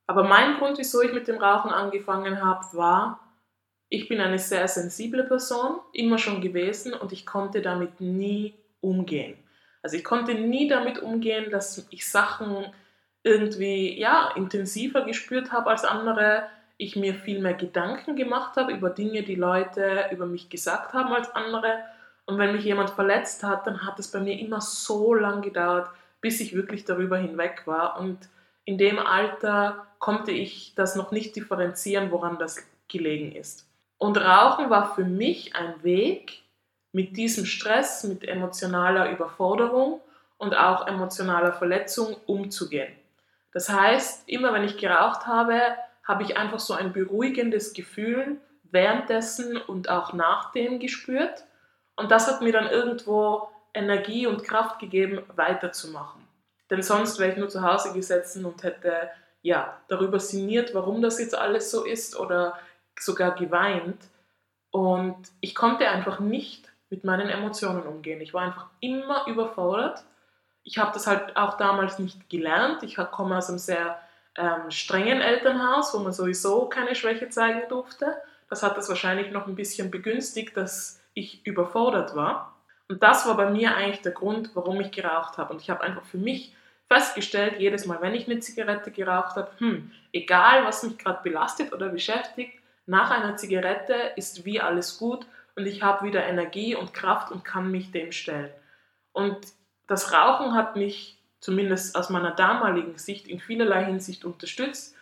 Aber 0.08 0.24
mein 0.24 0.58
Grund, 0.58 0.78
wieso 0.78 1.02
ich 1.02 1.12
mit 1.12 1.28
dem 1.28 1.38
Rauchen 1.38 1.70
angefangen 1.70 2.44
habe, 2.44 2.64
war, 2.72 3.20
ich 3.92 4.08
bin 4.08 4.20
eine 4.20 4.38
sehr 4.38 4.66
sensible 4.68 5.24
Person, 5.24 5.78
immer 5.92 6.16
schon 6.16 6.40
gewesen 6.40 6.94
und 6.94 7.12
ich 7.12 7.26
konnte 7.26 7.60
damit 7.60 8.00
nie 8.00 8.54
umgehen. 8.80 9.36
Also 9.82 9.98
ich 9.98 10.04
konnte 10.04 10.32
nie 10.32 10.66
damit 10.66 11.00
umgehen, 11.00 11.50
dass 11.50 11.86
ich 11.90 12.08
Sachen 12.08 12.72
irgendwie 13.22 14.00
ja, 14.00 14.32
intensiver 14.34 15.02
gespürt 15.02 15.52
habe 15.52 15.68
als 15.68 15.84
andere, 15.84 16.44
ich 16.78 16.96
mir 16.96 17.14
viel 17.14 17.40
mehr 17.40 17.52
Gedanken 17.52 18.16
gemacht 18.16 18.56
habe 18.56 18.72
über 18.72 18.88
Dinge, 18.88 19.24
die 19.24 19.34
Leute 19.34 20.06
über 20.10 20.24
mich 20.24 20.48
gesagt 20.48 20.94
haben 20.94 21.12
als 21.12 21.30
andere 21.34 21.84
und 22.24 22.38
wenn 22.38 22.52
mich 22.52 22.64
jemand 22.64 22.88
verletzt 22.88 23.44
hat, 23.44 23.66
dann 23.66 23.86
hat 23.86 23.98
es 23.98 24.10
bei 24.10 24.20
mir 24.20 24.40
immer 24.40 24.62
so 24.62 25.12
lange 25.12 25.42
gedauert, 25.42 25.90
bis 26.22 26.40
ich 26.40 26.54
wirklich 26.54 26.86
darüber 26.86 27.18
hinweg 27.18 27.66
war. 27.66 28.00
Und 28.00 28.30
in 28.64 28.78
dem 28.78 28.98
Alter 28.98 29.86
konnte 29.98 30.30
ich 30.30 30.72
das 30.76 30.96
noch 30.96 31.12
nicht 31.12 31.36
differenzieren, 31.36 32.10
woran 32.10 32.38
das 32.38 32.66
gelegen 32.88 33.32
ist. 33.32 33.68
Und 34.02 34.18
Rauchen 34.18 34.68
war 34.68 34.96
für 34.96 35.04
mich 35.04 35.54
ein 35.54 35.80
Weg, 35.84 36.42
mit 36.90 37.16
diesem 37.16 37.46
Stress, 37.46 38.02
mit 38.02 38.26
emotionaler 38.26 39.12
Überforderung 39.12 40.00
und 40.38 40.56
auch 40.56 40.88
emotionaler 40.88 41.52
Verletzung 41.52 42.16
umzugehen. 42.26 42.92
Das 43.52 43.68
heißt, 43.68 44.28
immer 44.28 44.52
wenn 44.52 44.64
ich 44.64 44.76
geraucht 44.76 45.28
habe, 45.28 45.56
habe 46.02 46.24
ich 46.24 46.36
einfach 46.36 46.58
so 46.58 46.74
ein 46.74 46.92
beruhigendes 46.92 47.74
Gefühl 47.74 48.40
währenddessen 48.72 49.56
und 49.56 49.88
auch 49.88 50.12
nachdem 50.12 50.80
gespürt. 50.80 51.44
Und 51.94 52.10
das 52.10 52.26
hat 52.26 52.42
mir 52.42 52.52
dann 52.52 52.66
irgendwo 52.66 53.50
Energie 53.72 54.26
und 54.26 54.42
Kraft 54.42 54.80
gegeben, 54.80 55.22
weiterzumachen. 55.36 56.26
Denn 56.70 56.82
sonst 56.82 57.20
wäre 57.20 57.30
ich 57.30 57.38
nur 57.38 57.50
zu 57.50 57.62
Hause 57.62 57.92
gesessen 57.92 58.46
und 58.46 58.64
hätte 58.64 59.10
ja 59.42 59.78
darüber 59.86 60.18
sinniert, 60.18 60.74
warum 60.74 61.02
das 61.02 61.20
jetzt 61.20 61.36
alles 61.36 61.70
so 61.70 61.84
ist 61.84 62.18
oder 62.18 62.58
sogar 62.98 63.34
geweint. 63.34 63.98
Und 64.70 65.16
ich 65.40 65.54
konnte 65.54 65.88
einfach 65.88 66.20
nicht 66.20 66.72
mit 66.90 67.04
meinen 67.04 67.28
Emotionen 67.28 67.82
umgehen. 67.82 68.20
Ich 68.20 68.34
war 68.34 68.42
einfach 68.42 68.66
immer 68.80 69.26
überfordert. 69.26 70.04
Ich 70.64 70.78
habe 70.78 70.92
das 70.92 71.06
halt 71.06 71.36
auch 71.36 71.56
damals 71.56 71.98
nicht 71.98 72.28
gelernt. 72.30 72.82
Ich 72.82 72.96
komme 72.96 73.36
aus 73.36 73.48
einem 73.48 73.58
sehr 73.58 73.98
ähm, 74.36 74.70
strengen 74.70 75.20
Elternhaus, 75.20 75.92
wo 75.94 75.98
man 75.98 76.12
sowieso 76.12 76.66
keine 76.66 76.94
Schwäche 76.94 77.28
zeigen 77.28 77.62
durfte. 77.68 78.16
Das 78.48 78.62
hat 78.62 78.76
das 78.76 78.88
wahrscheinlich 78.88 79.30
noch 79.30 79.46
ein 79.46 79.54
bisschen 79.54 79.90
begünstigt, 79.90 80.56
dass 80.56 81.00
ich 81.14 81.46
überfordert 81.46 82.14
war. 82.14 82.56
Und 82.88 83.02
das 83.02 83.26
war 83.26 83.36
bei 83.36 83.50
mir 83.50 83.74
eigentlich 83.74 84.02
der 84.02 84.12
Grund, 84.12 84.50
warum 84.54 84.80
ich 84.80 84.90
geraucht 84.90 85.38
habe. 85.38 85.52
Und 85.52 85.60
ich 85.62 85.70
habe 85.70 85.82
einfach 85.82 86.04
für 86.04 86.18
mich 86.18 86.54
festgestellt, 86.88 87.58
jedes 87.58 87.86
Mal, 87.86 88.02
wenn 88.02 88.14
ich 88.14 88.26
eine 88.28 88.40
Zigarette 88.40 88.90
geraucht 88.90 89.36
habe, 89.36 89.50
hm, 89.58 89.90
egal 90.12 90.64
was 90.64 90.82
mich 90.82 90.98
gerade 90.98 91.22
belastet 91.22 91.72
oder 91.72 91.88
beschäftigt, 91.88 92.61
nach 92.86 93.10
einer 93.10 93.36
Zigarette 93.36 93.94
ist 94.16 94.44
wie 94.44 94.60
alles 94.60 94.98
gut 94.98 95.26
und 95.56 95.66
ich 95.66 95.82
habe 95.82 96.06
wieder 96.06 96.24
Energie 96.24 96.74
und 96.74 96.94
Kraft 96.94 97.30
und 97.30 97.44
kann 97.44 97.70
mich 97.70 97.90
dem 97.90 98.12
stellen. 98.12 98.50
Und 99.12 99.38
das 99.86 100.12
Rauchen 100.12 100.54
hat 100.54 100.76
mich 100.76 101.18
zumindest 101.40 101.96
aus 101.96 102.08
meiner 102.08 102.30
damaligen 102.30 102.96
Sicht 102.98 103.28
in 103.28 103.40
vielerlei 103.40 103.84
Hinsicht 103.84 104.24
unterstützt. 104.24 104.96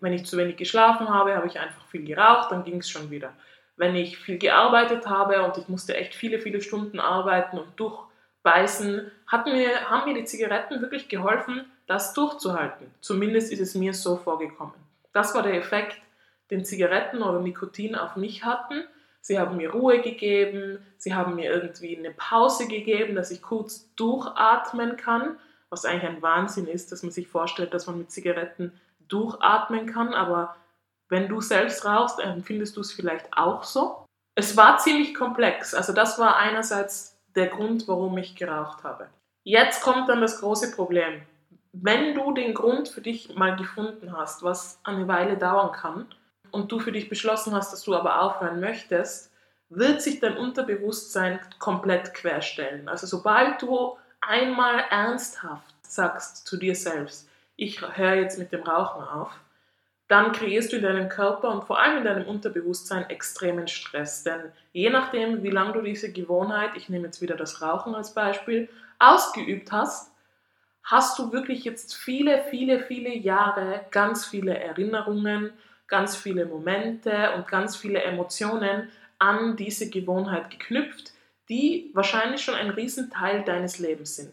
Wenn 0.00 0.12
ich 0.12 0.26
zu 0.26 0.36
wenig 0.36 0.56
geschlafen 0.56 1.08
habe, 1.08 1.34
habe 1.34 1.46
ich 1.46 1.58
einfach 1.58 1.86
viel 1.86 2.04
geraucht, 2.04 2.52
dann 2.52 2.64
ging 2.64 2.78
es 2.78 2.88
schon 2.88 3.10
wieder. 3.10 3.32
Wenn 3.76 3.96
ich 3.96 4.18
viel 4.18 4.38
gearbeitet 4.38 5.06
habe 5.06 5.42
und 5.42 5.56
ich 5.58 5.68
musste 5.68 5.96
echt 5.96 6.14
viele, 6.14 6.38
viele 6.38 6.60
Stunden 6.60 7.00
arbeiten 7.00 7.58
und 7.58 7.68
durchbeißen, 7.80 9.10
hat 9.26 9.46
mir, 9.46 9.90
haben 9.90 10.04
mir 10.04 10.20
die 10.20 10.26
Zigaretten 10.26 10.80
wirklich 10.80 11.08
geholfen, 11.08 11.64
das 11.86 12.12
durchzuhalten. 12.14 12.86
Zumindest 13.00 13.50
ist 13.50 13.60
es 13.60 13.74
mir 13.74 13.94
so 13.94 14.16
vorgekommen. 14.16 14.74
Das 15.12 15.34
war 15.34 15.42
der 15.42 15.54
Effekt, 15.54 15.98
den 16.54 16.64
Zigaretten 16.64 17.22
oder 17.22 17.40
Nikotin 17.40 17.96
auf 17.96 18.16
mich 18.16 18.44
hatten. 18.44 18.84
Sie 19.20 19.38
haben 19.38 19.56
mir 19.56 19.72
Ruhe 19.72 20.00
gegeben, 20.00 20.78
sie 20.98 21.14
haben 21.14 21.34
mir 21.34 21.50
irgendwie 21.50 21.96
eine 21.96 22.10
Pause 22.10 22.68
gegeben, 22.68 23.14
dass 23.14 23.30
ich 23.30 23.42
kurz 23.42 23.92
durchatmen 23.96 24.96
kann, 24.96 25.38
was 25.70 25.84
eigentlich 25.84 26.10
ein 26.10 26.22
Wahnsinn 26.22 26.66
ist, 26.66 26.92
dass 26.92 27.02
man 27.02 27.10
sich 27.10 27.26
vorstellt, 27.26 27.74
dass 27.74 27.86
man 27.86 27.98
mit 27.98 28.10
Zigaretten 28.10 28.72
durchatmen 29.08 29.86
kann, 29.86 30.14
aber 30.14 30.56
wenn 31.08 31.28
du 31.28 31.40
selbst 31.40 31.84
rauchst, 31.84 32.20
empfindest 32.20 32.76
du 32.76 32.80
es 32.80 32.92
vielleicht 32.92 33.26
auch 33.36 33.64
so. 33.64 34.04
Es 34.34 34.56
war 34.56 34.78
ziemlich 34.78 35.14
komplex, 35.14 35.74
also 35.74 35.92
das 35.92 36.18
war 36.18 36.36
einerseits 36.36 37.18
der 37.34 37.48
Grund, 37.48 37.88
warum 37.88 38.16
ich 38.18 38.36
geraucht 38.36 38.84
habe. 38.84 39.08
Jetzt 39.42 39.82
kommt 39.82 40.08
dann 40.08 40.20
das 40.20 40.40
große 40.40 40.74
Problem. 40.74 41.22
Wenn 41.72 42.14
du 42.14 42.32
den 42.32 42.54
Grund 42.54 42.88
für 42.88 43.00
dich 43.00 43.34
mal 43.34 43.56
gefunden 43.56 44.16
hast, 44.16 44.42
was 44.42 44.80
eine 44.84 45.08
Weile 45.08 45.36
dauern 45.36 45.72
kann, 45.72 46.06
und 46.54 46.70
du 46.70 46.78
für 46.78 46.92
dich 46.92 47.08
beschlossen 47.08 47.54
hast, 47.54 47.72
dass 47.72 47.82
du 47.82 47.94
aber 47.94 48.20
aufhören 48.22 48.60
möchtest, 48.60 49.32
wird 49.68 50.00
sich 50.00 50.20
dein 50.20 50.36
Unterbewusstsein 50.36 51.40
komplett 51.58 52.14
querstellen. 52.14 52.88
Also 52.88 53.06
sobald 53.06 53.60
du 53.60 53.96
einmal 54.20 54.84
ernsthaft 54.90 55.74
sagst 55.82 56.46
zu 56.46 56.56
dir 56.56 56.74
selbst, 56.74 57.28
ich 57.56 57.80
höre 57.96 58.14
jetzt 58.14 58.38
mit 58.38 58.52
dem 58.52 58.62
Rauchen 58.62 59.02
auf, 59.02 59.30
dann 60.08 60.32
kreierst 60.32 60.72
du 60.72 60.76
in 60.76 60.82
deinem 60.82 61.08
Körper 61.08 61.50
und 61.50 61.64
vor 61.64 61.80
allem 61.80 61.98
in 61.98 62.04
deinem 62.04 62.26
Unterbewusstsein 62.26 63.08
extremen 63.08 63.68
Stress. 63.68 64.22
Denn 64.22 64.52
je 64.72 64.90
nachdem, 64.90 65.42
wie 65.42 65.50
lange 65.50 65.72
du 65.72 65.80
diese 65.80 66.12
Gewohnheit, 66.12 66.72
ich 66.76 66.88
nehme 66.88 67.06
jetzt 67.06 67.22
wieder 67.22 67.36
das 67.36 67.62
Rauchen 67.62 67.94
als 67.94 68.12
Beispiel, 68.12 68.68
ausgeübt 68.98 69.72
hast, 69.72 70.12
hast 70.82 71.18
du 71.18 71.32
wirklich 71.32 71.64
jetzt 71.64 71.94
viele, 71.94 72.44
viele, 72.50 72.80
viele 72.80 73.14
Jahre 73.14 73.86
ganz 73.90 74.26
viele 74.26 74.58
Erinnerungen 74.58 75.52
ganz 75.88 76.16
viele 76.16 76.46
Momente 76.46 77.32
und 77.36 77.48
ganz 77.48 77.76
viele 77.76 78.02
Emotionen 78.02 78.90
an 79.18 79.56
diese 79.56 79.90
Gewohnheit 79.90 80.50
geknüpft, 80.50 81.12
die 81.48 81.90
wahrscheinlich 81.94 82.42
schon 82.42 82.54
ein 82.54 82.70
Riesenteil 82.70 83.42
deines 83.42 83.78
Lebens 83.78 84.16
sind. 84.16 84.32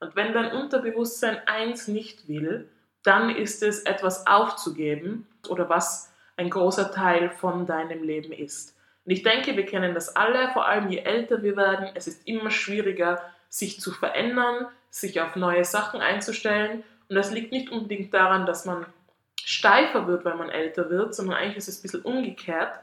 Und 0.00 0.16
wenn 0.16 0.32
dein 0.32 0.52
Unterbewusstsein 0.52 1.38
eins 1.46 1.88
nicht 1.88 2.28
will, 2.28 2.68
dann 3.02 3.30
ist 3.30 3.62
es 3.62 3.82
etwas 3.82 4.26
aufzugeben 4.26 5.26
oder 5.48 5.68
was 5.68 6.12
ein 6.36 6.50
großer 6.50 6.90
Teil 6.90 7.30
von 7.30 7.66
deinem 7.66 8.02
Leben 8.02 8.32
ist. 8.32 8.76
Und 9.04 9.12
ich 9.12 9.22
denke, 9.22 9.56
wir 9.56 9.66
kennen 9.66 9.94
das 9.94 10.16
alle, 10.16 10.50
vor 10.52 10.66
allem 10.66 10.88
je 10.88 10.98
älter 10.98 11.42
wir 11.42 11.56
werden, 11.56 11.90
es 11.94 12.06
ist 12.06 12.26
immer 12.26 12.50
schwieriger, 12.50 13.22
sich 13.48 13.80
zu 13.80 13.92
verändern, 13.92 14.66
sich 14.90 15.20
auf 15.20 15.36
neue 15.36 15.64
Sachen 15.64 16.00
einzustellen. 16.00 16.82
Und 17.08 17.16
das 17.16 17.30
liegt 17.30 17.52
nicht 17.52 17.70
unbedingt 17.70 18.14
daran, 18.14 18.46
dass 18.46 18.64
man 18.64 18.86
steifer 19.42 20.06
wird, 20.06 20.24
weil 20.24 20.36
man 20.36 20.50
älter 20.50 20.90
wird, 20.90 21.14
sondern 21.14 21.36
eigentlich 21.36 21.58
ist 21.58 21.68
es 21.68 21.78
ein 21.78 21.82
bisschen 21.82 22.02
umgekehrt. 22.02 22.78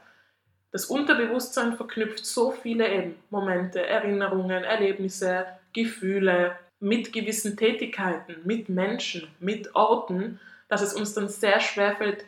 Das 0.70 0.86
Unterbewusstsein 0.86 1.76
verknüpft 1.76 2.24
so 2.24 2.50
viele 2.50 2.88
eben 2.88 3.16
Momente, 3.30 3.86
Erinnerungen, 3.86 4.64
Erlebnisse, 4.64 5.46
Gefühle 5.72 6.56
mit 6.80 7.12
gewissen 7.12 7.56
Tätigkeiten, 7.56 8.36
mit 8.44 8.68
Menschen, 8.68 9.28
mit 9.38 9.74
Orten, 9.74 10.40
dass 10.68 10.82
es 10.82 10.94
uns 10.94 11.14
dann 11.14 11.28
sehr 11.28 11.60
schwer 11.60 11.96
fällt, 11.96 12.24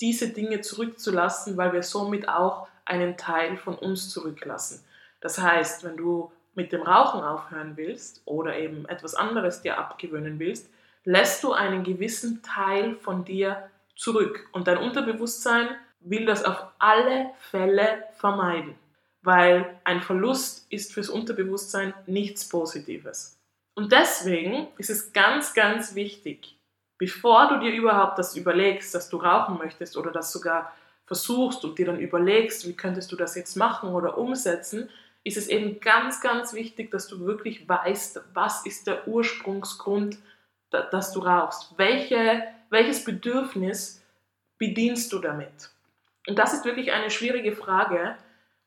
diese 0.00 0.28
Dinge 0.28 0.60
zurückzulassen, 0.60 1.56
weil 1.56 1.72
wir 1.72 1.82
somit 1.82 2.28
auch 2.28 2.66
einen 2.84 3.16
Teil 3.16 3.56
von 3.56 3.76
uns 3.76 4.10
zurücklassen. 4.10 4.82
Das 5.20 5.38
heißt, 5.38 5.84
wenn 5.84 5.96
du 5.96 6.32
mit 6.54 6.72
dem 6.72 6.82
Rauchen 6.82 7.22
aufhören 7.22 7.76
willst 7.76 8.22
oder 8.24 8.56
eben 8.56 8.86
etwas 8.88 9.14
anderes 9.14 9.62
dir 9.62 9.78
abgewöhnen 9.78 10.38
willst, 10.38 10.68
lässt 11.04 11.42
du 11.42 11.52
einen 11.52 11.84
gewissen 11.84 12.42
Teil 12.42 12.96
von 12.96 13.24
dir 13.24 13.70
zurück. 13.96 14.48
Und 14.52 14.68
dein 14.68 14.78
Unterbewusstsein 14.78 15.68
will 16.00 16.26
das 16.26 16.44
auf 16.44 16.64
alle 16.78 17.30
Fälle 17.38 18.04
vermeiden, 18.16 18.74
weil 19.22 19.78
ein 19.84 20.00
Verlust 20.02 20.66
ist 20.70 20.92
fürs 20.92 21.08
Unterbewusstsein 21.08 21.94
nichts 22.06 22.48
Positives. 22.48 23.38
Und 23.74 23.92
deswegen 23.92 24.68
ist 24.78 24.90
es 24.90 25.12
ganz, 25.12 25.54
ganz 25.54 25.94
wichtig, 25.94 26.58
bevor 26.98 27.48
du 27.48 27.60
dir 27.60 27.72
überhaupt 27.72 28.18
das 28.18 28.36
überlegst, 28.36 28.94
dass 28.94 29.08
du 29.08 29.16
rauchen 29.16 29.58
möchtest 29.58 29.96
oder 29.96 30.10
das 30.10 30.32
sogar 30.32 30.72
versuchst 31.06 31.64
und 31.64 31.78
dir 31.78 31.86
dann 31.86 31.98
überlegst, 31.98 32.66
wie 32.68 32.74
könntest 32.74 33.10
du 33.12 33.16
das 33.16 33.34
jetzt 33.34 33.56
machen 33.56 33.90
oder 33.90 34.18
umsetzen, 34.18 34.88
ist 35.24 35.36
es 35.36 35.48
eben 35.48 35.80
ganz, 35.80 36.20
ganz 36.20 36.52
wichtig, 36.52 36.90
dass 36.90 37.06
du 37.06 37.20
wirklich 37.20 37.68
weißt, 37.68 38.20
was 38.34 38.66
ist 38.66 38.86
der 38.86 39.06
Ursprungsgrund 39.06 40.18
dass 40.72 41.12
du 41.12 41.20
rauchst? 41.20 41.74
Welche, 41.76 42.42
welches 42.70 43.04
Bedürfnis 43.04 44.02
bedienst 44.58 45.12
du 45.12 45.18
damit? 45.18 45.70
Und 46.26 46.38
das 46.38 46.52
ist 46.54 46.64
wirklich 46.64 46.92
eine 46.92 47.10
schwierige 47.10 47.52
Frage. 47.52 48.16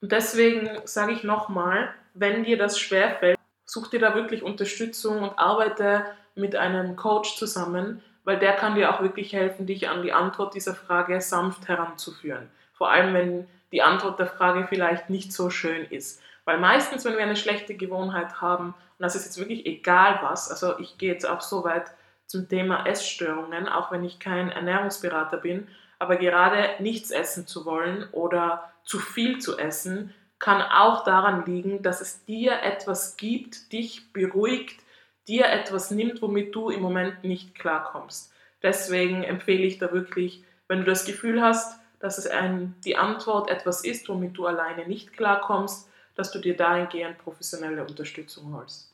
Und 0.01 0.11
deswegen 0.11 0.69
sage 0.85 1.13
ich 1.13 1.23
nochmal, 1.23 1.93
wenn 2.13 2.43
dir 2.43 2.57
das 2.57 2.79
schwerfällt, 2.79 3.39
such 3.65 3.89
dir 3.89 3.99
da 3.99 4.15
wirklich 4.15 4.43
Unterstützung 4.43 5.23
und 5.23 5.39
arbeite 5.39 6.05
mit 6.35 6.55
einem 6.55 6.95
Coach 6.95 7.37
zusammen, 7.37 8.01
weil 8.23 8.39
der 8.39 8.53
kann 8.53 8.75
dir 8.75 8.93
auch 8.93 9.01
wirklich 9.01 9.33
helfen, 9.33 9.65
dich 9.65 9.89
an 9.89 10.03
die 10.03 10.13
Antwort 10.13 10.55
dieser 10.55 10.75
Frage 10.75 11.21
sanft 11.21 11.67
heranzuführen. 11.67 12.49
Vor 12.73 12.89
allem, 12.89 13.13
wenn 13.13 13.47
die 13.71 13.81
Antwort 13.81 14.19
der 14.19 14.27
Frage 14.27 14.67
vielleicht 14.67 15.09
nicht 15.09 15.33
so 15.33 15.49
schön 15.49 15.85
ist. 15.85 16.21
Weil 16.45 16.59
meistens, 16.59 17.03
wenn 17.03 17.17
wir 17.17 17.23
eine 17.23 17.35
schlechte 17.35 17.75
Gewohnheit 17.75 18.39
haben, 18.39 18.67
und 18.67 19.03
das 19.03 19.15
ist 19.15 19.25
jetzt 19.25 19.39
wirklich 19.39 19.65
egal 19.65 20.19
was, 20.21 20.49
also 20.49 20.79
ich 20.79 20.97
gehe 20.97 21.11
jetzt 21.11 21.27
auch 21.27 21.41
so 21.41 21.63
weit 21.63 21.91
zum 22.27 22.47
Thema 22.47 22.85
Essstörungen, 22.85 23.67
auch 23.67 23.91
wenn 23.91 24.03
ich 24.03 24.19
kein 24.19 24.49
Ernährungsberater 24.49 25.37
bin, 25.37 25.67
aber 25.99 26.17
gerade 26.17 26.69
nichts 26.79 27.11
essen 27.11 27.47
zu 27.47 27.65
wollen 27.65 28.07
oder 28.11 28.71
zu 28.83 28.99
viel 28.99 29.39
zu 29.39 29.57
essen, 29.57 30.13
kann 30.39 30.61
auch 30.61 31.03
daran 31.03 31.45
liegen, 31.45 31.81
dass 31.81 32.01
es 32.01 32.23
dir 32.25 32.61
etwas 32.61 33.17
gibt, 33.17 33.71
dich 33.71 34.11
beruhigt, 34.13 34.79
dir 35.27 35.47
etwas 35.47 35.91
nimmt, 35.91 36.21
womit 36.21 36.53
du 36.53 36.69
im 36.69 36.81
Moment 36.81 37.23
nicht 37.23 37.55
klarkommst. 37.55 38.31
Deswegen 38.61 39.23
empfehle 39.23 39.63
ich 39.63 39.79
da 39.79 39.91
wirklich, 39.91 40.43
wenn 40.67 40.79
du 40.79 40.85
das 40.85 41.05
Gefühl 41.05 41.41
hast, 41.41 41.79
dass 41.99 42.17
es 42.17 42.27
ein, 42.27 42.75
die 42.83 42.97
Antwort 42.97 43.49
etwas 43.49 43.83
ist, 43.83 44.07
womit 44.09 44.37
du 44.37 44.45
alleine 44.45 44.87
nicht 44.87 45.13
klarkommst, 45.13 45.89
dass 46.15 46.31
du 46.31 46.39
dir 46.39 46.55
dahingehend 46.55 47.17
professionelle 47.17 47.83
Unterstützung 47.83 48.53
holst. 48.53 48.91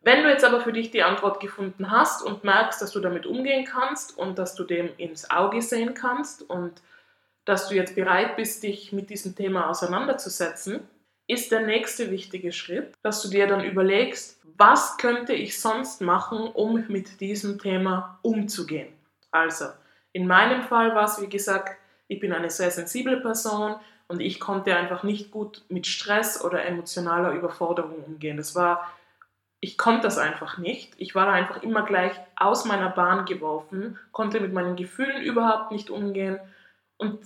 Wenn 0.00 0.22
du 0.22 0.28
jetzt 0.28 0.44
aber 0.44 0.60
für 0.60 0.72
dich 0.72 0.90
die 0.90 1.02
Antwort 1.02 1.40
gefunden 1.40 1.90
hast 1.90 2.22
und 2.22 2.44
merkst, 2.44 2.80
dass 2.80 2.92
du 2.92 3.00
damit 3.00 3.26
umgehen 3.26 3.64
kannst 3.64 4.16
und 4.16 4.38
dass 4.38 4.54
du 4.54 4.64
dem 4.64 4.90
ins 4.98 5.30
Auge 5.30 5.62
sehen 5.62 5.94
kannst 5.94 6.48
und 6.48 6.80
dass 7.44 7.68
du 7.68 7.74
jetzt 7.74 7.94
bereit 7.94 8.36
bist, 8.36 8.62
dich 8.62 8.92
mit 8.92 9.10
diesem 9.10 9.34
Thema 9.34 9.68
auseinanderzusetzen, 9.68 10.80
ist 11.26 11.50
der 11.50 11.60
nächste 11.60 12.10
wichtige 12.10 12.52
Schritt, 12.52 12.94
dass 13.02 13.22
du 13.22 13.28
dir 13.28 13.46
dann 13.46 13.64
überlegst, 13.64 14.40
was 14.56 14.96
könnte 14.96 15.32
ich 15.32 15.60
sonst 15.60 16.00
machen, 16.00 16.38
um 16.38 16.84
mit 16.88 17.20
diesem 17.20 17.58
Thema 17.58 18.18
umzugehen. 18.22 18.92
Also, 19.30 19.66
in 20.12 20.26
meinem 20.26 20.62
Fall 20.62 20.94
war 20.94 21.04
es, 21.04 21.20
wie 21.20 21.28
gesagt, 21.28 21.76
ich 22.08 22.20
bin 22.20 22.32
eine 22.32 22.50
sehr 22.50 22.70
sensible 22.70 23.20
Person 23.20 23.76
und 24.08 24.20
ich 24.20 24.38
konnte 24.40 24.76
einfach 24.76 25.02
nicht 25.02 25.30
gut 25.30 25.62
mit 25.68 25.86
Stress 25.86 26.44
oder 26.44 26.64
emotionaler 26.64 27.32
Überforderung 27.32 28.04
umgehen. 28.04 28.36
Das 28.36 28.54
war, 28.54 28.92
ich 29.60 29.76
konnte 29.76 30.02
das 30.02 30.18
einfach 30.18 30.58
nicht. 30.58 30.94
Ich 30.98 31.14
war 31.14 31.32
einfach 31.32 31.62
immer 31.62 31.84
gleich 31.84 32.12
aus 32.36 32.64
meiner 32.64 32.90
Bahn 32.90 33.24
geworfen, 33.24 33.98
konnte 34.12 34.40
mit 34.40 34.52
meinen 34.52 34.76
Gefühlen 34.76 35.22
überhaupt 35.22 35.72
nicht 35.72 35.90
umgehen. 35.90 36.38
Und 36.98 37.18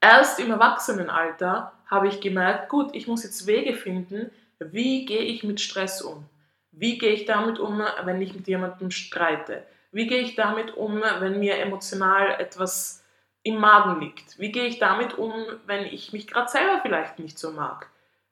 erst 0.00 0.40
im 0.40 0.50
Erwachsenenalter 0.50 1.72
habe 1.86 2.08
ich 2.08 2.20
gemerkt, 2.20 2.70
gut, 2.70 2.94
ich 2.94 3.06
muss 3.06 3.24
jetzt 3.24 3.46
Wege 3.46 3.74
finden, 3.74 4.30
wie 4.58 5.04
gehe 5.04 5.22
ich 5.22 5.44
mit 5.44 5.60
Stress 5.60 6.00
um? 6.00 6.24
Wie 6.70 6.96
gehe 6.96 7.12
ich 7.12 7.26
damit 7.26 7.58
um, 7.58 7.82
wenn 8.04 8.22
ich 8.22 8.34
mit 8.34 8.48
jemandem 8.48 8.90
streite? 8.90 9.64
Wie 9.90 10.06
gehe 10.06 10.22
ich 10.22 10.34
damit 10.34 10.74
um, 10.74 11.02
wenn 11.20 11.38
mir 11.38 11.58
emotional 11.58 12.36
etwas 12.38 13.01
im 13.42 13.56
Magen 13.56 14.00
liegt? 14.00 14.38
Wie 14.38 14.52
gehe 14.52 14.66
ich 14.66 14.78
damit 14.78 15.14
um, 15.18 15.32
wenn 15.66 15.84
ich 15.86 16.12
mich 16.12 16.26
gerade 16.26 16.50
selber 16.50 16.80
vielleicht 16.82 17.18
nicht 17.18 17.38
so 17.38 17.50
mag? 17.50 17.88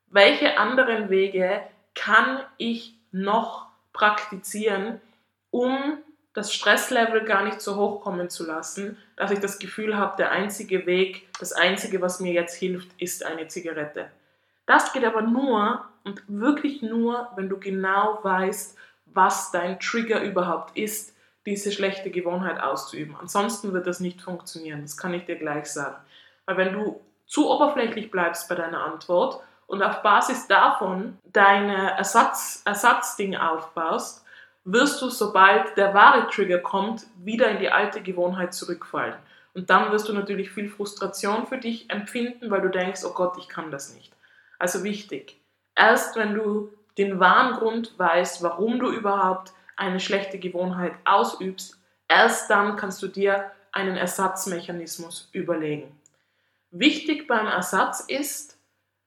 Welche 0.06 0.58
anderen 0.58 1.10
Wege 1.10 1.60
kann 1.94 2.40
ich 2.58 2.94
noch 3.12 3.66
praktizieren, 3.92 5.00
um 5.50 5.98
das 6.32 6.54
Stresslevel 6.54 7.24
gar 7.24 7.44
nicht 7.44 7.60
so 7.60 7.76
hoch 7.76 8.02
kommen 8.02 8.30
zu 8.30 8.46
lassen, 8.46 8.96
dass 9.16 9.32
ich 9.32 9.40
das 9.40 9.58
Gefühl 9.58 9.96
habe, 9.96 10.16
der 10.16 10.30
einzige 10.30 10.86
Weg, 10.86 11.28
das 11.38 11.52
einzige, 11.52 12.00
was 12.00 12.20
mir 12.20 12.32
jetzt 12.32 12.54
hilft, 12.54 12.88
ist 13.00 13.24
eine 13.24 13.48
Zigarette. 13.48 14.10
Das 14.66 14.92
geht 14.92 15.04
aber 15.04 15.22
nur 15.22 15.84
und 16.04 16.22
wirklich 16.28 16.82
nur, 16.82 17.28
wenn 17.34 17.48
du 17.48 17.58
genau 17.58 18.20
weißt, 18.22 18.78
was 19.06 19.50
dein 19.50 19.80
Trigger 19.80 20.22
überhaupt 20.22 20.76
ist, 20.76 21.16
diese 21.46 21.72
schlechte 21.72 22.10
Gewohnheit 22.10 22.60
auszuüben. 22.60 23.16
Ansonsten 23.18 23.72
wird 23.72 23.86
das 23.86 24.00
nicht 24.00 24.20
funktionieren, 24.20 24.82
das 24.82 24.96
kann 24.96 25.14
ich 25.14 25.24
dir 25.24 25.36
gleich 25.36 25.66
sagen. 25.66 25.96
Weil 26.46 26.56
wenn 26.56 26.72
du 26.72 27.00
zu 27.26 27.48
oberflächlich 27.48 28.10
bleibst 28.10 28.48
bei 28.48 28.54
deiner 28.54 28.84
Antwort 28.84 29.42
und 29.66 29.82
auf 29.82 30.02
Basis 30.02 30.48
davon 30.48 31.18
deine 31.24 31.96
Ersatz, 31.96 32.62
Ersatzding 32.64 33.36
aufbaust, 33.36 34.24
wirst 34.64 35.00
du, 35.00 35.08
sobald 35.08 35.76
der 35.76 35.94
wahre 35.94 36.28
Trigger 36.28 36.58
kommt, 36.58 37.06
wieder 37.16 37.48
in 37.50 37.60
die 37.60 37.70
alte 37.70 38.02
Gewohnheit 38.02 38.52
zurückfallen. 38.52 39.14
Und 39.54 39.70
dann 39.70 39.90
wirst 39.90 40.08
du 40.08 40.12
natürlich 40.12 40.50
viel 40.50 40.68
Frustration 40.68 41.46
für 41.46 41.58
dich 41.58 41.90
empfinden, 41.90 42.50
weil 42.50 42.60
du 42.60 42.68
denkst, 42.68 43.02
oh 43.04 43.12
Gott, 43.12 43.36
ich 43.38 43.48
kann 43.48 43.70
das 43.70 43.94
nicht. 43.94 44.12
Also 44.58 44.84
wichtig, 44.84 45.40
erst 45.74 46.16
wenn 46.16 46.34
du 46.34 46.70
den 46.98 47.18
wahren 47.18 47.54
Grund 47.54 47.98
weißt, 47.98 48.42
warum 48.42 48.78
du 48.78 48.90
überhaupt 48.90 49.52
eine 49.80 49.98
schlechte 49.98 50.38
Gewohnheit 50.38 50.92
ausübst, 51.04 51.78
erst 52.06 52.50
dann 52.50 52.76
kannst 52.76 53.02
du 53.02 53.08
dir 53.08 53.50
einen 53.72 53.96
Ersatzmechanismus 53.96 55.30
überlegen. 55.32 55.98
Wichtig 56.70 57.26
beim 57.26 57.46
Ersatz 57.46 58.00
ist, 58.00 58.58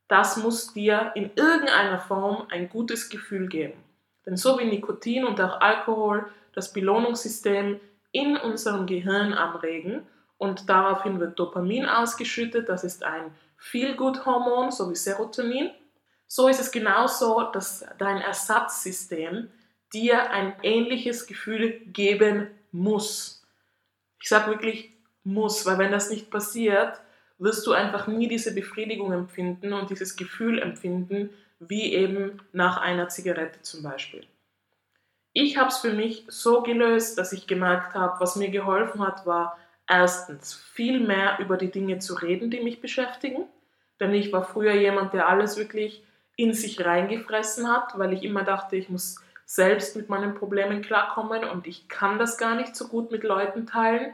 das 0.07 0.37
muss 0.37 0.73
dir 0.73 1.11
in 1.15 1.31
irgendeiner 1.35 1.99
Form 1.99 2.47
ein 2.49 2.69
gutes 2.69 3.09
Gefühl 3.09 3.47
geben. 3.47 3.81
Denn 4.25 4.35
so 4.35 4.57
wie 4.57 4.65
Nikotin 4.65 5.25
und 5.25 5.39
auch 5.39 5.61
Alkohol 5.61 6.25
das 6.53 6.73
Belohnungssystem 6.73 7.79
in 8.11 8.37
unserem 8.37 8.85
Gehirn 8.85 9.33
anregen 9.33 10.05
und 10.37 10.69
daraufhin 10.69 11.19
wird 11.19 11.37
Dopamin 11.39 11.85
ausgeschüttet, 11.85 12.67
das 12.67 12.83
ist 12.83 13.03
ein 13.03 13.33
Feel-Good-Hormon, 13.57 14.71
so 14.71 14.89
wie 14.89 14.95
Serotonin, 14.95 15.71
so 16.27 16.47
ist 16.47 16.59
es 16.59 16.71
genauso, 16.71 17.43
dass 17.51 17.85
dein 17.97 18.17
Ersatzsystem 18.17 19.49
dir 19.93 20.31
ein 20.31 20.55
ähnliches 20.63 21.27
Gefühl 21.27 21.81
geben 21.85 22.47
muss. 22.71 23.45
Ich 24.21 24.29
sage 24.29 24.51
wirklich 24.51 24.91
muss, 25.23 25.65
weil 25.65 25.77
wenn 25.77 25.91
das 25.91 26.09
nicht 26.09 26.31
passiert, 26.31 26.99
wirst 27.37 27.65
du 27.67 27.73
einfach 27.73 28.07
nie 28.07 28.27
diese 28.27 28.53
Befriedigung 28.53 29.11
empfinden 29.11 29.73
und 29.73 29.89
dieses 29.89 30.15
Gefühl 30.15 30.59
empfinden, 30.59 31.29
wie 31.59 31.93
eben 31.93 32.41
nach 32.51 32.77
einer 32.77 33.09
Zigarette 33.09 33.61
zum 33.61 33.83
Beispiel. 33.83 34.25
Ich 35.33 35.57
habe 35.57 35.69
es 35.69 35.77
für 35.77 35.93
mich 35.93 36.25
so 36.27 36.61
gelöst, 36.61 37.17
dass 37.17 37.33
ich 37.33 37.47
gemerkt 37.47 37.95
habe, 37.95 38.19
was 38.19 38.35
mir 38.35 38.49
geholfen 38.49 39.01
hat, 39.05 39.25
war 39.25 39.57
erstens 39.87 40.53
viel 40.53 40.99
mehr 40.99 41.39
über 41.39 41.57
die 41.57 41.71
Dinge 41.71 41.99
zu 41.99 42.13
reden, 42.13 42.51
die 42.51 42.61
mich 42.61 42.81
beschäftigen. 42.81 43.45
Denn 43.99 44.13
ich 44.13 44.31
war 44.31 44.43
früher 44.43 44.73
jemand, 44.73 45.13
der 45.13 45.27
alles 45.27 45.57
wirklich 45.57 46.03
in 46.35 46.53
sich 46.53 46.83
reingefressen 46.83 47.67
hat, 47.67 47.97
weil 47.97 48.13
ich 48.13 48.23
immer 48.23 48.43
dachte, 48.43 48.75
ich 48.75 48.89
muss 48.89 49.17
selbst 49.53 49.95
mit 49.95 50.09
meinen 50.09 50.33
Problemen 50.33 50.81
klarkommen 50.81 51.43
und 51.43 51.67
ich 51.67 51.87
kann 51.87 52.17
das 52.17 52.39
gar 52.39 52.55
nicht 52.55 52.75
so 52.75 52.87
gut 52.87 53.11
mit 53.11 53.21
Leuten 53.23 53.67
teilen. 53.67 54.13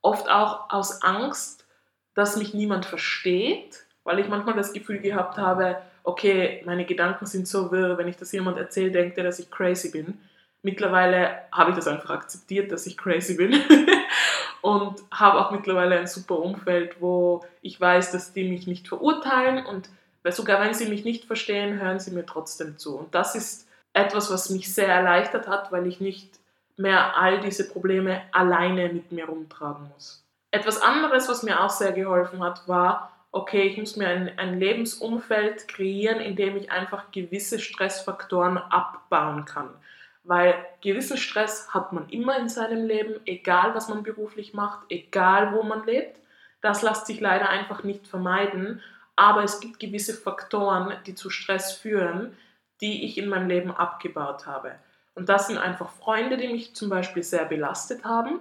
Oft 0.00 0.30
auch 0.30 0.70
aus 0.70 1.02
Angst, 1.02 1.66
dass 2.14 2.36
mich 2.36 2.54
niemand 2.54 2.86
versteht, 2.86 3.84
weil 4.04 4.20
ich 4.20 4.28
manchmal 4.28 4.54
das 4.54 4.72
Gefühl 4.72 5.00
gehabt 5.00 5.38
habe, 5.38 5.82
okay, 6.04 6.62
meine 6.66 6.84
Gedanken 6.84 7.26
sind 7.26 7.48
so 7.48 7.72
wirr, 7.72 7.98
wenn 7.98 8.06
ich 8.06 8.16
das 8.16 8.30
jemand 8.30 8.58
erzähle, 8.58 8.92
denkt 8.92 9.18
er, 9.18 9.24
dass 9.24 9.40
ich 9.40 9.50
crazy 9.50 9.90
bin. 9.90 10.20
Mittlerweile 10.62 11.40
habe 11.50 11.70
ich 11.70 11.76
das 11.76 11.88
einfach 11.88 12.10
akzeptiert, 12.10 12.70
dass 12.70 12.86
ich 12.86 12.96
crazy 12.96 13.34
bin 13.34 13.60
und 14.60 15.02
habe 15.10 15.40
auch 15.40 15.50
mittlerweile 15.50 15.98
ein 15.98 16.06
super 16.06 16.38
Umfeld, 16.38 17.00
wo 17.00 17.44
ich 17.60 17.80
weiß, 17.80 18.12
dass 18.12 18.32
die 18.32 18.48
mich 18.48 18.68
nicht 18.68 18.86
verurteilen 18.86 19.66
und 19.66 19.88
sogar 20.28 20.60
wenn 20.60 20.74
sie 20.74 20.86
mich 20.86 21.04
nicht 21.04 21.24
verstehen, 21.24 21.80
hören 21.80 21.98
sie 21.98 22.12
mir 22.12 22.24
trotzdem 22.24 22.78
zu. 22.78 22.96
Und 22.96 23.16
das 23.16 23.34
ist 23.34 23.65
etwas, 23.96 24.30
was 24.30 24.50
mich 24.50 24.72
sehr 24.72 24.88
erleichtert 24.88 25.48
hat, 25.48 25.72
weil 25.72 25.86
ich 25.86 26.00
nicht 26.00 26.38
mehr 26.76 27.16
all 27.16 27.40
diese 27.40 27.68
Probleme 27.68 28.22
alleine 28.30 28.90
mit 28.90 29.10
mir 29.10 29.26
rumtragen 29.26 29.90
muss. 29.94 30.22
Etwas 30.50 30.80
anderes, 30.82 31.28
was 31.28 31.42
mir 31.42 31.62
auch 31.62 31.70
sehr 31.70 31.92
geholfen 31.92 32.42
hat, 32.42 32.68
war, 32.68 33.10
okay, 33.32 33.62
ich 33.62 33.78
muss 33.78 33.96
mir 33.96 34.08
ein, 34.08 34.38
ein 34.38 34.58
Lebensumfeld 34.60 35.66
kreieren, 35.68 36.20
in 36.20 36.36
dem 36.36 36.56
ich 36.56 36.70
einfach 36.70 37.10
gewisse 37.10 37.58
Stressfaktoren 37.58 38.58
abbauen 38.58 39.46
kann. 39.46 39.70
Weil 40.24 40.54
gewissen 40.82 41.16
Stress 41.16 41.72
hat 41.72 41.92
man 41.92 42.08
immer 42.10 42.38
in 42.38 42.48
seinem 42.48 42.86
Leben, 42.86 43.14
egal 43.24 43.74
was 43.74 43.88
man 43.88 44.02
beruflich 44.02 44.52
macht, 44.52 44.80
egal 44.90 45.54
wo 45.54 45.62
man 45.62 45.86
lebt. 45.86 46.18
Das 46.60 46.82
lässt 46.82 47.06
sich 47.06 47.20
leider 47.20 47.48
einfach 47.48 47.82
nicht 47.82 48.06
vermeiden. 48.06 48.82
Aber 49.14 49.42
es 49.44 49.60
gibt 49.60 49.80
gewisse 49.80 50.14
Faktoren, 50.14 50.94
die 51.06 51.14
zu 51.14 51.30
Stress 51.30 51.72
führen, 51.72 52.36
die 52.80 53.04
ich 53.04 53.18
in 53.18 53.28
meinem 53.28 53.48
Leben 53.48 53.70
abgebaut 53.70 54.46
habe. 54.46 54.76
Und 55.14 55.28
das 55.28 55.46
sind 55.46 55.58
einfach 55.58 55.90
Freunde, 55.90 56.36
die 56.36 56.48
mich 56.48 56.74
zum 56.74 56.90
Beispiel 56.90 57.22
sehr 57.22 57.46
belastet 57.46 58.04
haben. 58.04 58.40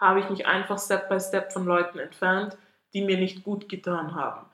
Habe 0.00 0.20
ich 0.20 0.30
mich 0.30 0.46
einfach 0.46 0.78
Step 0.78 1.08
by 1.08 1.20
Step 1.20 1.52
von 1.52 1.66
Leuten 1.66 1.98
entfernt, 1.98 2.56
die 2.94 3.02
mir 3.02 3.18
nicht 3.18 3.44
gut 3.44 3.68
getan 3.68 4.14
haben. 4.14 4.46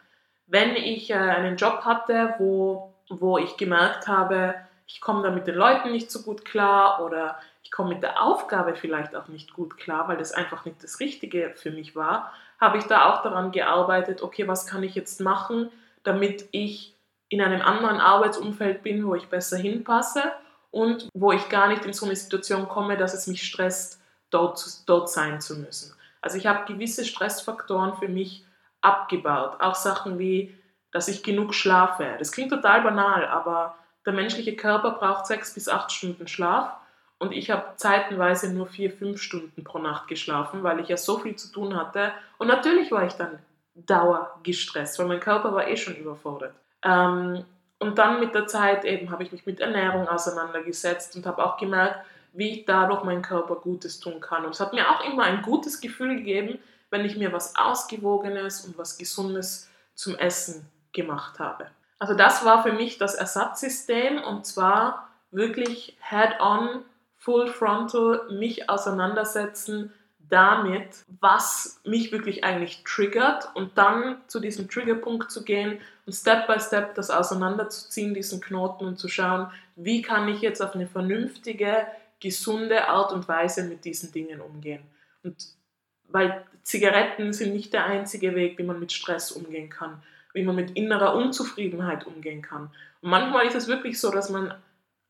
Wenn 0.46 0.74
ich 0.74 1.10
äh, 1.10 1.14
einen 1.14 1.56
Job 1.56 1.84
hatte, 1.84 2.34
wo, 2.38 2.94
wo 3.08 3.38
ich 3.38 3.56
gemerkt 3.56 4.08
habe, 4.08 4.54
ich 4.86 5.00
komme 5.00 5.22
da 5.22 5.30
mit 5.30 5.46
den 5.46 5.54
Leuten 5.54 5.92
nicht 5.92 6.10
so 6.10 6.22
gut 6.22 6.44
klar 6.44 7.02
oder 7.04 7.38
ich 7.62 7.70
komme 7.70 7.94
mit 7.94 8.02
der 8.02 8.22
Aufgabe 8.22 8.74
vielleicht 8.74 9.14
auch 9.14 9.28
nicht 9.28 9.54
gut 9.54 9.78
klar, 9.78 10.08
weil 10.08 10.16
das 10.16 10.32
einfach 10.32 10.64
nicht 10.64 10.82
das 10.82 11.00
Richtige 11.00 11.52
für 11.54 11.70
mich 11.70 11.94
war, 11.94 12.32
habe 12.60 12.78
ich 12.78 12.84
da 12.84 13.10
auch 13.10 13.22
daran 13.22 13.52
gearbeitet, 13.52 14.22
okay, 14.22 14.46
was 14.46 14.66
kann 14.66 14.82
ich 14.82 14.94
jetzt 14.94 15.20
machen, 15.20 15.70
damit 16.02 16.48
ich 16.50 16.91
in 17.32 17.40
einem 17.40 17.62
anderen 17.62 17.98
Arbeitsumfeld 17.98 18.82
bin, 18.82 19.06
wo 19.06 19.14
ich 19.14 19.28
besser 19.28 19.56
hinpasse 19.56 20.22
und 20.70 21.08
wo 21.14 21.32
ich 21.32 21.48
gar 21.48 21.68
nicht 21.68 21.86
in 21.86 21.94
so 21.94 22.04
eine 22.04 22.14
Situation 22.14 22.68
komme, 22.68 22.98
dass 22.98 23.14
es 23.14 23.26
mich 23.26 23.42
stresst, 23.42 24.02
dort, 24.28 24.86
dort 24.86 25.08
sein 25.08 25.40
zu 25.40 25.56
müssen. 25.56 25.94
Also 26.20 26.36
ich 26.36 26.46
habe 26.46 26.70
gewisse 26.70 27.06
Stressfaktoren 27.06 27.94
für 27.96 28.08
mich 28.08 28.44
abgebaut. 28.82 29.60
Auch 29.60 29.74
Sachen 29.74 30.18
wie, 30.18 30.54
dass 30.90 31.08
ich 31.08 31.22
genug 31.22 31.54
schlafe. 31.54 32.16
Das 32.18 32.32
klingt 32.32 32.50
total 32.50 32.82
banal, 32.82 33.26
aber 33.26 33.76
der 34.04 34.12
menschliche 34.12 34.54
Körper 34.54 34.90
braucht 34.90 35.26
sechs 35.26 35.54
bis 35.54 35.70
acht 35.70 35.90
Stunden 35.90 36.28
Schlaf 36.28 36.76
und 37.18 37.32
ich 37.32 37.50
habe 37.50 37.76
zeitenweise 37.76 38.52
nur 38.52 38.66
vier, 38.66 38.90
fünf 38.90 39.22
Stunden 39.22 39.64
pro 39.64 39.78
Nacht 39.78 40.06
geschlafen, 40.06 40.62
weil 40.62 40.80
ich 40.80 40.88
ja 40.88 40.98
so 40.98 41.18
viel 41.18 41.36
zu 41.36 41.50
tun 41.50 41.76
hatte. 41.76 42.12
Und 42.36 42.48
natürlich 42.48 42.92
war 42.92 43.06
ich 43.06 43.14
dann 43.14 43.38
dauergestresst, 43.74 44.98
weil 44.98 45.06
mein 45.06 45.20
Körper 45.20 45.54
war 45.54 45.66
eh 45.66 45.78
schon 45.78 45.96
überfordert. 45.96 46.54
Ähm, 46.84 47.44
und 47.78 47.98
dann 47.98 48.20
mit 48.20 48.34
der 48.34 48.46
Zeit 48.46 48.84
eben 48.84 49.10
habe 49.10 49.24
ich 49.24 49.32
mich 49.32 49.44
mit 49.44 49.60
Ernährung 49.60 50.08
auseinandergesetzt 50.08 51.16
und 51.16 51.26
habe 51.26 51.44
auch 51.44 51.56
gemerkt, 51.56 52.04
wie 52.32 52.50
ich 52.50 52.64
dadurch 52.64 53.02
meinem 53.04 53.22
Körper 53.22 53.56
Gutes 53.56 54.00
tun 54.00 54.20
kann. 54.20 54.44
Und 54.44 54.52
es 54.52 54.60
hat 54.60 54.72
mir 54.72 54.88
auch 54.88 55.04
immer 55.04 55.24
ein 55.24 55.42
gutes 55.42 55.80
Gefühl 55.80 56.16
gegeben, 56.16 56.58
wenn 56.90 57.04
ich 57.04 57.16
mir 57.16 57.32
was 57.32 57.56
Ausgewogenes 57.56 58.64
und 58.64 58.78
was 58.78 58.98
Gesundes 58.98 59.68
zum 59.94 60.14
Essen 60.16 60.66
gemacht 60.92 61.38
habe. 61.38 61.66
Also 61.98 62.14
das 62.14 62.44
war 62.44 62.62
für 62.62 62.72
mich 62.72 62.98
das 62.98 63.14
Ersatzsystem 63.14 64.22
und 64.22 64.46
zwar 64.46 65.08
wirklich 65.30 65.96
head-on, 66.00 66.84
full 67.16 67.48
frontal, 67.48 68.28
mich 68.30 68.68
auseinandersetzen, 68.68 69.92
damit, 70.32 71.04
was 71.20 71.80
mich 71.84 72.10
wirklich 72.10 72.42
eigentlich 72.42 72.82
triggert 72.84 73.54
und 73.54 73.76
dann 73.76 74.16
zu 74.28 74.40
diesem 74.40 74.68
Triggerpunkt 74.70 75.30
zu 75.30 75.44
gehen 75.44 75.78
und 76.06 76.14
Step 76.14 76.46
by 76.46 76.58
Step 76.58 76.94
das 76.94 77.10
auseinanderzuziehen, 77.10 78.14
diesen 78.14 78.40
Knoten 78.40 78.86
und 78.86 78.98
zu 78.98 79.08
schauen, 79.08 79.50
wie 79.76 80.00
kann 80.00 80.28
ich 80.28 80.40
jetzt 80.40 80.62
auf 80.62 80.74
eine 80.74 80.86
vernünftige, 80.86 81.86
gesunde 82.18 82.88
Art 82.88 83.12
und 83.12 83.28
Weise 83.28 83.64
mit 83.64 83.84
diesen 83.84 84.10
Dingen 84.10 84.40
umgehen. 84.40 84.82
Und 85.22 85.36
weil 86.08 86.44
Zigaretten 86.62 87.32
sind 87.34 87.52
nicht 87.52 87.74
der 87.74 87.84
einzige 87.84 88.34
Weg, 88.34 88.58
wie 88.58 88.62
man 88.62 88.80
mit 88.80 88.92
Stress 88.92 89.32
umgehen 89.32 89.68
kann, 89.68 90.02
wie 90.32 90.44
man 90.44 90.56
mit 90.56 90.70
innerer 90.72 91.14
Unzufriedenheit 91.14 92.06
umgehen 92.06 92.40
kann. 92.40 92.70
Und 93.02 93.10
manchmal 93.10 93.46
ist 93.46 93.56
es 93.56 93.68
wirklich 93.68 94.00
so, 94.00 94.10
dass 94.10 94.30
man 94.30 94.54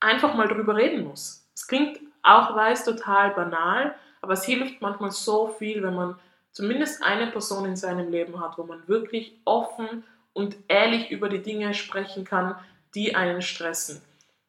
einfach 0.01 0.35
mal 0.35 0.49
darüber 0.49 0.75
reden 0.75 1.05
muss. 1.05 1.47
Es 1.55 1.69
klingt 1.69 2.01
auch 2.23 2.57
weiß 2.57 2.85
total 2.85 3.31
banal, 3.31 3.95
aber 4.23 4.33
es 4.33 4.45
hilft 4.45 4.81
manchmal 4.81 5.11
so 5.11 5.49
viel, 5.49 5.83
wenn 5.83 5.95
man 5.95 6.15
zumindest 6.53 7.03
eine 7.03 7.27
Person 7.27 7.67
in 7.67 7.77
seinem 7.77 8.11
Leben 8.11 8.41
hat, 8.41 8.57
wo 8.57 8.63
man 8.63 8.87
wirklich 8.87 9.35
offen 9.45 10.05
und 10.33 10.57
ehrlich 10.69 11.11
über 11.11 11.29
die 11.29 11.43
Dinge 11.43 11.75
sprechen 11.75 12.25
kann, 12.25 12.55
die 12.95 13.15
einen 13.15 13.43
stressen. 13.43 14.01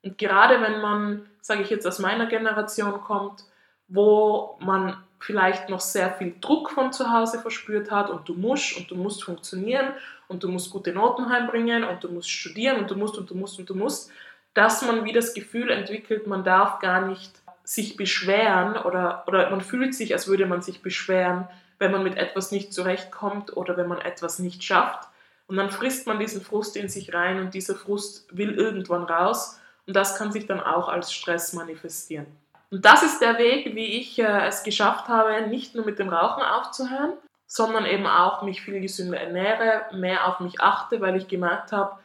Und 0.03 0.17
gerade 0.17 0.61
wenn 0.61 0.79
man, 0.81 1.25
sage 1.41 1.63
ich 1.63 1.69
jetzt, 1.69 1.87
aus 1.87 1.99
meiner 1.99 2.27
Generation 2.27 3.01
kommt, 3.01 3.45
wo 3.87 4.57
man 4.59 4.97
vielleicht 5.19 5.69
noch 5.69 5.79
sehr 5.79 6.11
viel 6.11 6.35
Druck 6.41 6.71
von 6.71 6.91
zu 6.91 7.11
Hause 7.11 7.39
verspürt 7.39 7.89
hat 7.89 8.09
und 8.09 8.27
du 8.27 8.33
musst 8.33 8.77
und 8.77 8.91
du 8.91 8.95
musst 8.95 9.23
funktionieren 9.23 9.93
und 10.27 10.43
du 10.43 10.49
musst 10.49 10.71
gute 10.71 10.91
Noten 10.91 11.29
heimbringen 11.29 11.85
und 11.85 12.03
du 12.03 12.09
musst 12.09 12.29
studieren 12.29 12.77
und 12.79 12.91
du 12.91 12.95
musst 12.95 13.17
und 13.17 13.29
du 13.29 13.35
musst 13.35 13.57
und 13.57 13.69
du 13.69 13.75
musst, 13.75 14.11
dass 14.53 14.81
man 14.81 15.05
wie 15.05 15.13
das 15.13 15.33
Gefühl 15.33 15.71
entwickelt, 15.71 16.27
man 16.27 16.43
darf 16.43 16.79
gar 16.79 17.07
nicht 17.07 17.31
sich 17.63 17.95
beschweren 17.95 18.77
oder, 18.77 19.23
oder 19.27 19.49
man 19.49 19.61
fühlt 19.61 19.95
sich, 19.95 20.13
als 20.13 20.27
würde 20.27 20.45
man 20.45 20.61
sich 20.61 20.81
beschweren, 20.81 21.47
wenn 21.79 21.91
man 21.91 22.03
mit 22.03 22.17
etwas 22.17 22.51
nicht 22.51 22.73
zurechtkommt 22.73 23.55
oder 23.55 23.77
wenn 23.77 23.87
man 23.87 23.99
etwas 23.99 24.39
nicht 24.39 24.63
schafft. 24.63 25.09
Und 25.47 25.57
dann 25.57 25.69
frisst 25.69 26.07
man 26.07 26.19
diesen 26.19 26.41
Frust 26.41 26.75
in 26.75 26.89
sich 26.89 27.13
rein 27.13 27.39
und 27.39 27.53
dieser 27.53 27.75
Frust 27.75 28.27
will 28.35 28.53
irgendwann 28.53 29.03
raus 29.03 29.59
und 29.85 29.95
das 29.95 30.17
kann 30.17 30.31
sich 30.31 30.45
dann 30.45 30.61
auch 30.61 30.87
als 30.87 31.11
Stress 31.11 31.53
manifestieren. 31.53 32.27
Und 32.71 32.85
das 32.85 33.03
ist 33.03 33.21
der 33.21 33.37
Weg, 33.37 33.75
wie 33.75 33.99
ich 33.99 34.17
äh, 34.17 34.47
es 34.47 34.63
geschafft 34.63 35.07
habe, 35.07 35.47
nicht 35.47 35.75
nur 35.75 35.85
mit 35.85 35.99
dem 35.99 36.09
Rauchen 36.09 36.41
aufzuhören, 36.41 37.13
sondern 37.45 37.85
eben 37.85 38.07
auch 38.07 38.41
mich 38.41 38.61
viel 38.61 38.81
gesünder 38.81 39.19
ernähre, 39.19 39.85
mehr 39.93 40.27
auf 40.27 40.39
mich 40.39 40.59
achte, 40.59 40.99
weil 40.99 41.15
ich 41.15 41.27
gemerkt 41.27 41.71
habe, 41.71 41.99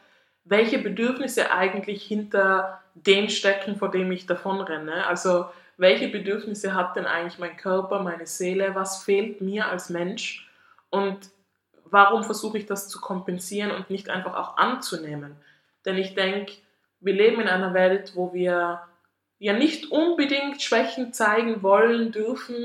welche 0.49 0.79
Bedürfnisse 0.79 1.51
eigentlich 1.51 2.03
hinter 2.03 2.81
dem 2.95 3.29
stecken, 3.29 3.77
vor 3.77 3.91
dem 3.91 4.11
ich 4.11 4.25
davonrenne. 4.25 5.05
Also 5.05 5.45
welche 5.77 6.09
Bedürfnisse 6.09 6.73
hat 6.73 6.95
denn 6.95 7.05
eigentlich 7.05 7.39
mein 7.39 7.55
Körper, 7.55 8.01
meine 8.01 8.25
Seele, 8.25 8.73
was 8.73 9.03
fehlt 9.03 9.41
mir 9.41 9.67
als 9.67 9.89
Mensch 9.89 10.49
und 10.89 11.29
warum 11.85 12.23
versuche 12.23 12.57
ich 12.57 12.65
das 12.65 12.89
zu 12.89 12.99
kompensieren 12.99 13.71
und 13.71 13.89
nicht 13.89 14.09
einfach 14.09 14.35
auch 14.35 14.57
anzunehmen. 14.57 15.35
Denn 15.85 15.97
ich 15.97 16.15
denke, 16.15 16.53
wir 16.99 17.13
leben 17.13 17.39
in 17.41 17.47
einer 17.47 17.73
Welt, 17.73 18.13
wo 18.15 18.33
wir 18.33 18.81
ja 19.37 19.53
nicht 19.53 19.91
unbedingt 19.91 20.61
Schwächen 20.61 21.13
zeigen 21.13 21.63
wollen, 21.63 22.11
dürfen. 22.11 22.55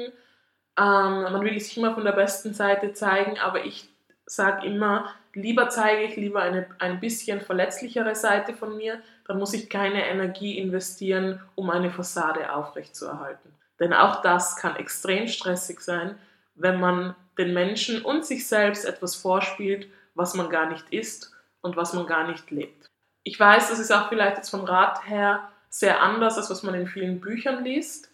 Ähm, 0.76 1.22
man 1.22 1.42
will 1.42 1.60
sich 1.60 1.76
immer 1.76 1.94
von 1.94 2.04
der 2.04 2.12
besten 2.12 2.54
Seite 2.54 2.94
zeigen, 2.94 3.38
aber 3.38 3.64
ich 3.64 3.88
sage 4.26 4.66
immer, 4.66 5.14
lieber 5.34 5.68
zeige 5.68 6.04
ich 6.04 6.16
lieber 6.16 6.42
eine 6.42 6.66
ein 6.78 7.00
bisschen 7.00 7.40
verletzlichere 7.40 8.14
Seite 8.14 8.54
von 8.54 8.76
mir, 8.76 9.00
dann 9.26 9.38
muss 9.38 9.52
ich 9.52 9.68
keine 9.68 10.06
Energie 10.06 10.58
investieren, 10.58 11.40
um 11.54 11.70
eine 11.70 11.90
Fassade 11.90 12.52
aufrechtzuerhalten. 12.52 13.54
Denn 13.80 13.92
auch 13.92 14.22
das 14.22 14.56
kann 14.56 14.76
extrem 14.76 15.28
stressig 15.28 15.80
sein, 15.80 16.18
wenn 16.54 16.80
man 16.80 17.14
den 17.38 17.52
Menschen 17.52 18.02
und 18.02 18.24
sich 18.24 18.46
selbst 18.46 18.84
etwas 18.84 19.16
vorspielt, 19.16 19.88
was 20.14 20.34
man 20.34 20.48
gar 20.48 20.70
nicht 20.70 20.90
ist 20.90 21.32
und 21.60 21.76
was 21.76 21.92
man 21.92 22.06
gar 22.06 22.28
nicht 22.28 22.50
lebt. 22.50 22.86
Ich 23.24 23.38
weiß, 23.40 23.70
das 23.70 23.78
ist 23.78 23.90
auch 23.90 24.08
vielleicht 24.08 24.36
jetzt 24.36 24.50
vom 24.50 24.64
Rat 24.64 25.08
her 25.08 25.48
sehr 25.68 26.00
anders, 26.00 26.36
als 26.36 26.50
was 26.50 26.62
man 26.62 26.74
in 26.74 26.86
vielen 26.86 27.20
Büchern 27.20 27.64
liest, 27.64 28.10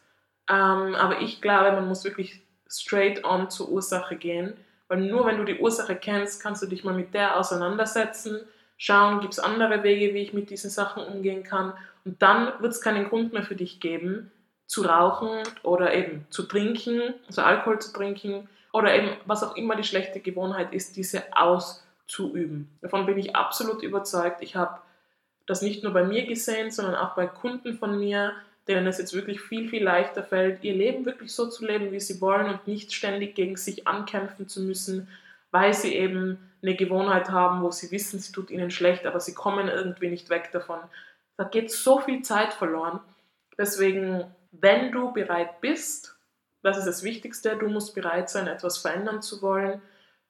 ähm, 0.48 0.94
aber 0.94 1.20
ich 1.20 1.42
glaube, 1.42 1.72
man 1.72 1.86
muss 1.86 2.04
wirklich 2.04 2.40
straight 2.66 3.24
on 3.24 3.50
zur 3.50 3.68
Ursache 3.68 4.16
gehen 4.16 4.56
weil 4.90 5.02
nur 5.02 5.24
wenn 5.24 5.38
du 5.38 5.44
die 5.44 5.60
Ursache 5.60 5.94
kennst, 5.94 6.42
kannst 6.42 6.62
du 6.62 6.66
dich 6.66 6.82
mal 6.82 6.92
mit 6.92 7.14
der 7.14 7.38
auseinandersetzen, 7.38 8.40
schauen, 8.76 9.20
gibt 9.20 9.34
es 9.34 9.38
andere 9.38 9.84
Wege, 9.84 10.12
wie 10.14 10.22
ich 10.22 10.32
mit 10.32 10.50
diesen 10.50 10.68
Sachen 10.68 11.04
umgehen 11.04 11.44
kann. 11.44 11.74
Und 12.04 12.20
dann 12.20 12.52
wird 12.58 12.72
es 12.72 12.80
keinen 12.80 13.08
Grund 13.08 13.32
mehr 13.32 13.44
für 13.44 13.54
dich 13.54 13.78
geben, 13.78 14.32
zu 14.66 14.82
rauchen 14.82 15.44
oder 15.62 15.94
eben 15.94 16.26
zu 16.30 16.42
trinken, 16.42 17.14
also 17.28 17.42
Alkohol 17.42 17.78
zu 17.78 17.92
trinken 17.92 18.48
oder 18.72 18.92
eben 18.92 19.10
was 19.26 19.44
auch 19.44 19.54
immer 19.54 19.76
die 19.76 19.84
schlechte 19.84 20.18
Gewohnheit 20.18 20.74
ist, 20.74 20.96
diese 20.96 21.22
auszuüben. 21.36 22.68
Davon 22.80 23.06
bin 23.06 23.16
ich 23.16 23.36
absolut 23.36 23.82
überzeugt. 23.82 24.42
Ich 24.42 24.56
habe 24.56 24.80
das 25.46 25.62
nicht 25.62 25.84
nur 25.84 25.92
bei 25.92 26.02
mir 26.02 26.26
gesehen, 26.26 26.72
sondern 26.72 26.96
auch 26.96 27.14
bei 27.14 27.28
Kunden 27.28 27.74
von 27.74 27.96
mir, 27.96 28.32
denen 28.70 28.86
es 28.86 28.98
jetzt 28.98 29.14
wirklich 29.14 29.40
viel, 29.40 29.68
viel 29.68 29.82
leichter 29.82 30.22
fällt, 30.22 30.62
ihr 30.62 30.74
Leben 30.74 31.04
wirklich 31.04 31.32
so 31.34 31.48
zu 31.48 31.66
leben, 31.66 31.92
wie 31.92 32.00
sie 32.00 32.20
wollen 32.20 32.48
und 32.48 32.66
nicht 32.66 32.92
ständig 32.92 33.34
gegen 33.34 33.56
sich 33.56 33.86
ankämpfen 33.86 34.48
zu 34.48 34.62
müssen, 34.62 35.08
weil 35.50 35.74
sie 35.74 35.94
eben 35.94 36.38
eine 36.62 36.76
Gewohnheit 36.76 37.30
haben, 37.30 37.62
wo 37.62 37.70
sie 37.70 37.90
wissen, 37.90 38.20
sie 38.20 38.32
tut 38.32 38.50
ihnen 38.50 38.70
schlecht, 38.70 39.06
aber 39.06 39.20
sie 39.20 39.34
kommen 39.34 39.68
irgendwie 39.68 40.08
nicht 40.08 40.30
weg 40.30 40.50
davon. 40.52 40.78
Da 41.36 41.44
geht 41.44 41.70
so 41.70 42.00
viel 42.00 42.22
Zeit 42.22 42.52
verloren. 42.52 43.00
Deswegen, 43.58 44.24
wenn 44.52 44.92
du 44.92 45.12
bereit 45.12 45.60
bist, 45.60 46.16
das 46.62 46.76
ist 46.76 46.86
das 46.86 47.02
Wichtigste, 47.02 47.56
du 47.56 47.68
musst 47.68 47.94
bereit 47.94 48.30
sein, 48.30 48.46
etwas 48.46 48.78
verändern 48.78 49.22
zu 49.22 49.42
wollen. 49.42 49.80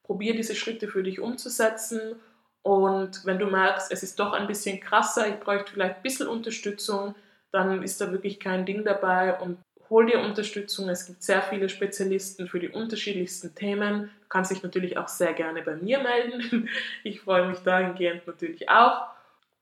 Probier 0.03 0.35
diese 0.35 0.55
Schritte 0.55 0.87
für 0.87 1.03
dich 1.03 1.19
umzusetzen. 1.19 2.15
Und 2.63 3.25
wenn 3.25 3.39
du 3.39 3.47
merkst, 3.47 3.91
es 3.91 4.03
ist 4.03 4.19
doch 4.19 4.33
ein 4.33 4.47
bisschen 4.47 4.79
krasser, 4.79 5.27
ich 5.27 5.39
bräuchte 5.39 5.73
vielleicht 5.73 5.97
ein 5.97 6.03
bisschen 6.03 6.27
Unterstützung, 6.27 7.15
dann 7.51 7.83
ist 7.83 8.01
da 8.01 8.11
wirklich 8.11 8.39
kein 8.39 8.65
Ding 8.65 8.83
dabei 8.83 9.39
und 9.39 9.57
hol 9.89 10.05
dir 10.05 10.21
Unterstützung. 10.21 10.89
Es 10.89 11.05
gibt 11.05 11.21
sehr 11.21 11.41
viele 11.41 11.69
Spezialisten 11.69 12.47
für 12.47 12.59
die 12.59 12.69
unterschiedlichsten 12.69 13.53
Themen. 13.53 14.09
Du 14.21 14.27
kannst 14.29 14.49
dich 14.49 14.63
natürlich 14.63 14.97
auch 14.97 15.09
sehr 15.09 15.33
gerne 15.33 15.61
bei 15.61 15.75
mir 15.75 15.99
melden. 15.99 16.69
Ich 17.03 17.21
freue 17.21 17.47
mich 17.47 17.59
dahingehend 17.59 18.25
natürlich 18.25 18.69
auch. 18.69 19.07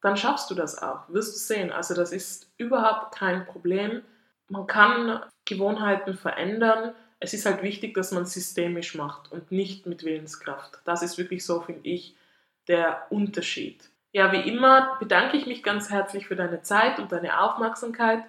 Dann 0.02 0.16
schaffst 0.16 0.50
du 0.50 0.56
das 0.56 0.82
auch, 0.82 1.10
wirst 1.10 1.34
du 1.34 1.40
sehen. 1.40 1.72
Also 1.72 1.94
das 1.94 2.14
ist 2.14 2.50
überhaupt 2.58 3.16
kein 3.16 3.46
Problem. 3.46 4.02
Man 4.48 4.68
kann 4.68 5.22
Gewohnheiten 5.46 6.14
verändern. 6.14 6.94
Es 7.20 7.34
ist 7.34 7.46
halt 7.46 7.64
wichtig, 7.64 7.96
dass 7.96 8.12
man 8.12 8.26
systemisch 8.26 8.96
macht 8.96 9.32
und 9.32 9.52
nicht 9.52 9.88
mit 9.88 10.04
Willenskraft. 10.04 10.80
Das 10.86 11.02
ist 11.02 11.18
wirklich 11.18 11.46
so, 11.46 11.60
finde 11.60 11.90
ich, 11.90 12.16
der 12.68 13.08
Unterschied. 13.10 13.90
Ja, 14.12 14.32
wie 14.32 14.48
immer 14.50 14.98
bedanke 15.00 15.38
ich 15.38 15.46
mich 15.46 15.62
ganz 15.62 15.92
herzlich 15.92 16.28
für 16.28 16.36
deine 16.36 16.62
Zeit 16.62 17.00
und 17.00 17.12
deine 17.12 17.42
Aufmerksamkeit. 17.42 18.24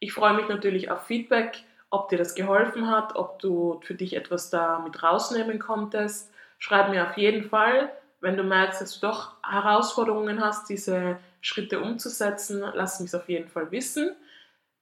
Ich 0.00 0.12
freue 0.12 0.34
mich 0.34 0.48
natürlich 0.48 0.90
auf 0.90 1.06
Feedback, 1.06 1.62
ob 1.90 2.08
dir 2.08 2.18
das 2.18 2.34
geholfen 2.34 2.88
hat, 2.88 3.14
ob 3.16 3.38
du 3.38 3.80
für 3.84 3.94
dich 3.94 4.16
etwas 4.16 4.50
da 4.50 4.80
mit 4.80 5.02
rausnehmen 5.02 5.58
konntest. 5.58 6.32
Schreib 6.58 6.90
mir 6.90 7.08
auf 7.08 7.16
jeden 7.16 7.48
Fall, 7.48 7.92
wenn 8.20 8.36
du 8.36 8.42
merkst, 8.42 8.80
dass 8.80 8.98
du 8.98 9.06
doch 9.06 9.34
Herausforderungen 9.42 10.44
hast, 10.44 10.68
diese 10.68 11.18
Schritte 11.40 11.80
umzusetzen, 11.80 12.62
lass 12.74 13.00
mich 13.00 13.08
es 13.08 13.14
auf 13.14 13.28
jeden 13.28 13.48
Fall 13.48 13.70
wissen. 13.70 14.14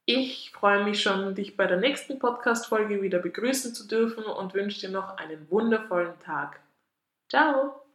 Ich 0.06 0.50
freue 0.52 0.84
mich 0.84 1.02
schon, 1.02 1.34
dich 1.34 1.56
bei 1.56 1.66
der 1.66 1.76
nächsten 1.76 2.18
Podcast-Folge 2.18 3.02
wieder 3.02 3.18
begrüßen 3.18 3.74
zu 3.74 3.86
dürfen 3.86 4.24
und 4.24 4.54
wünsche 4.54 4.80
dir 4.80 4.90
noch 4.90 5.18
einen 5.18 5.50
wundervollen 5.50 6.18
Tag. 6.20 6.60
Ciao! 7.28 7.87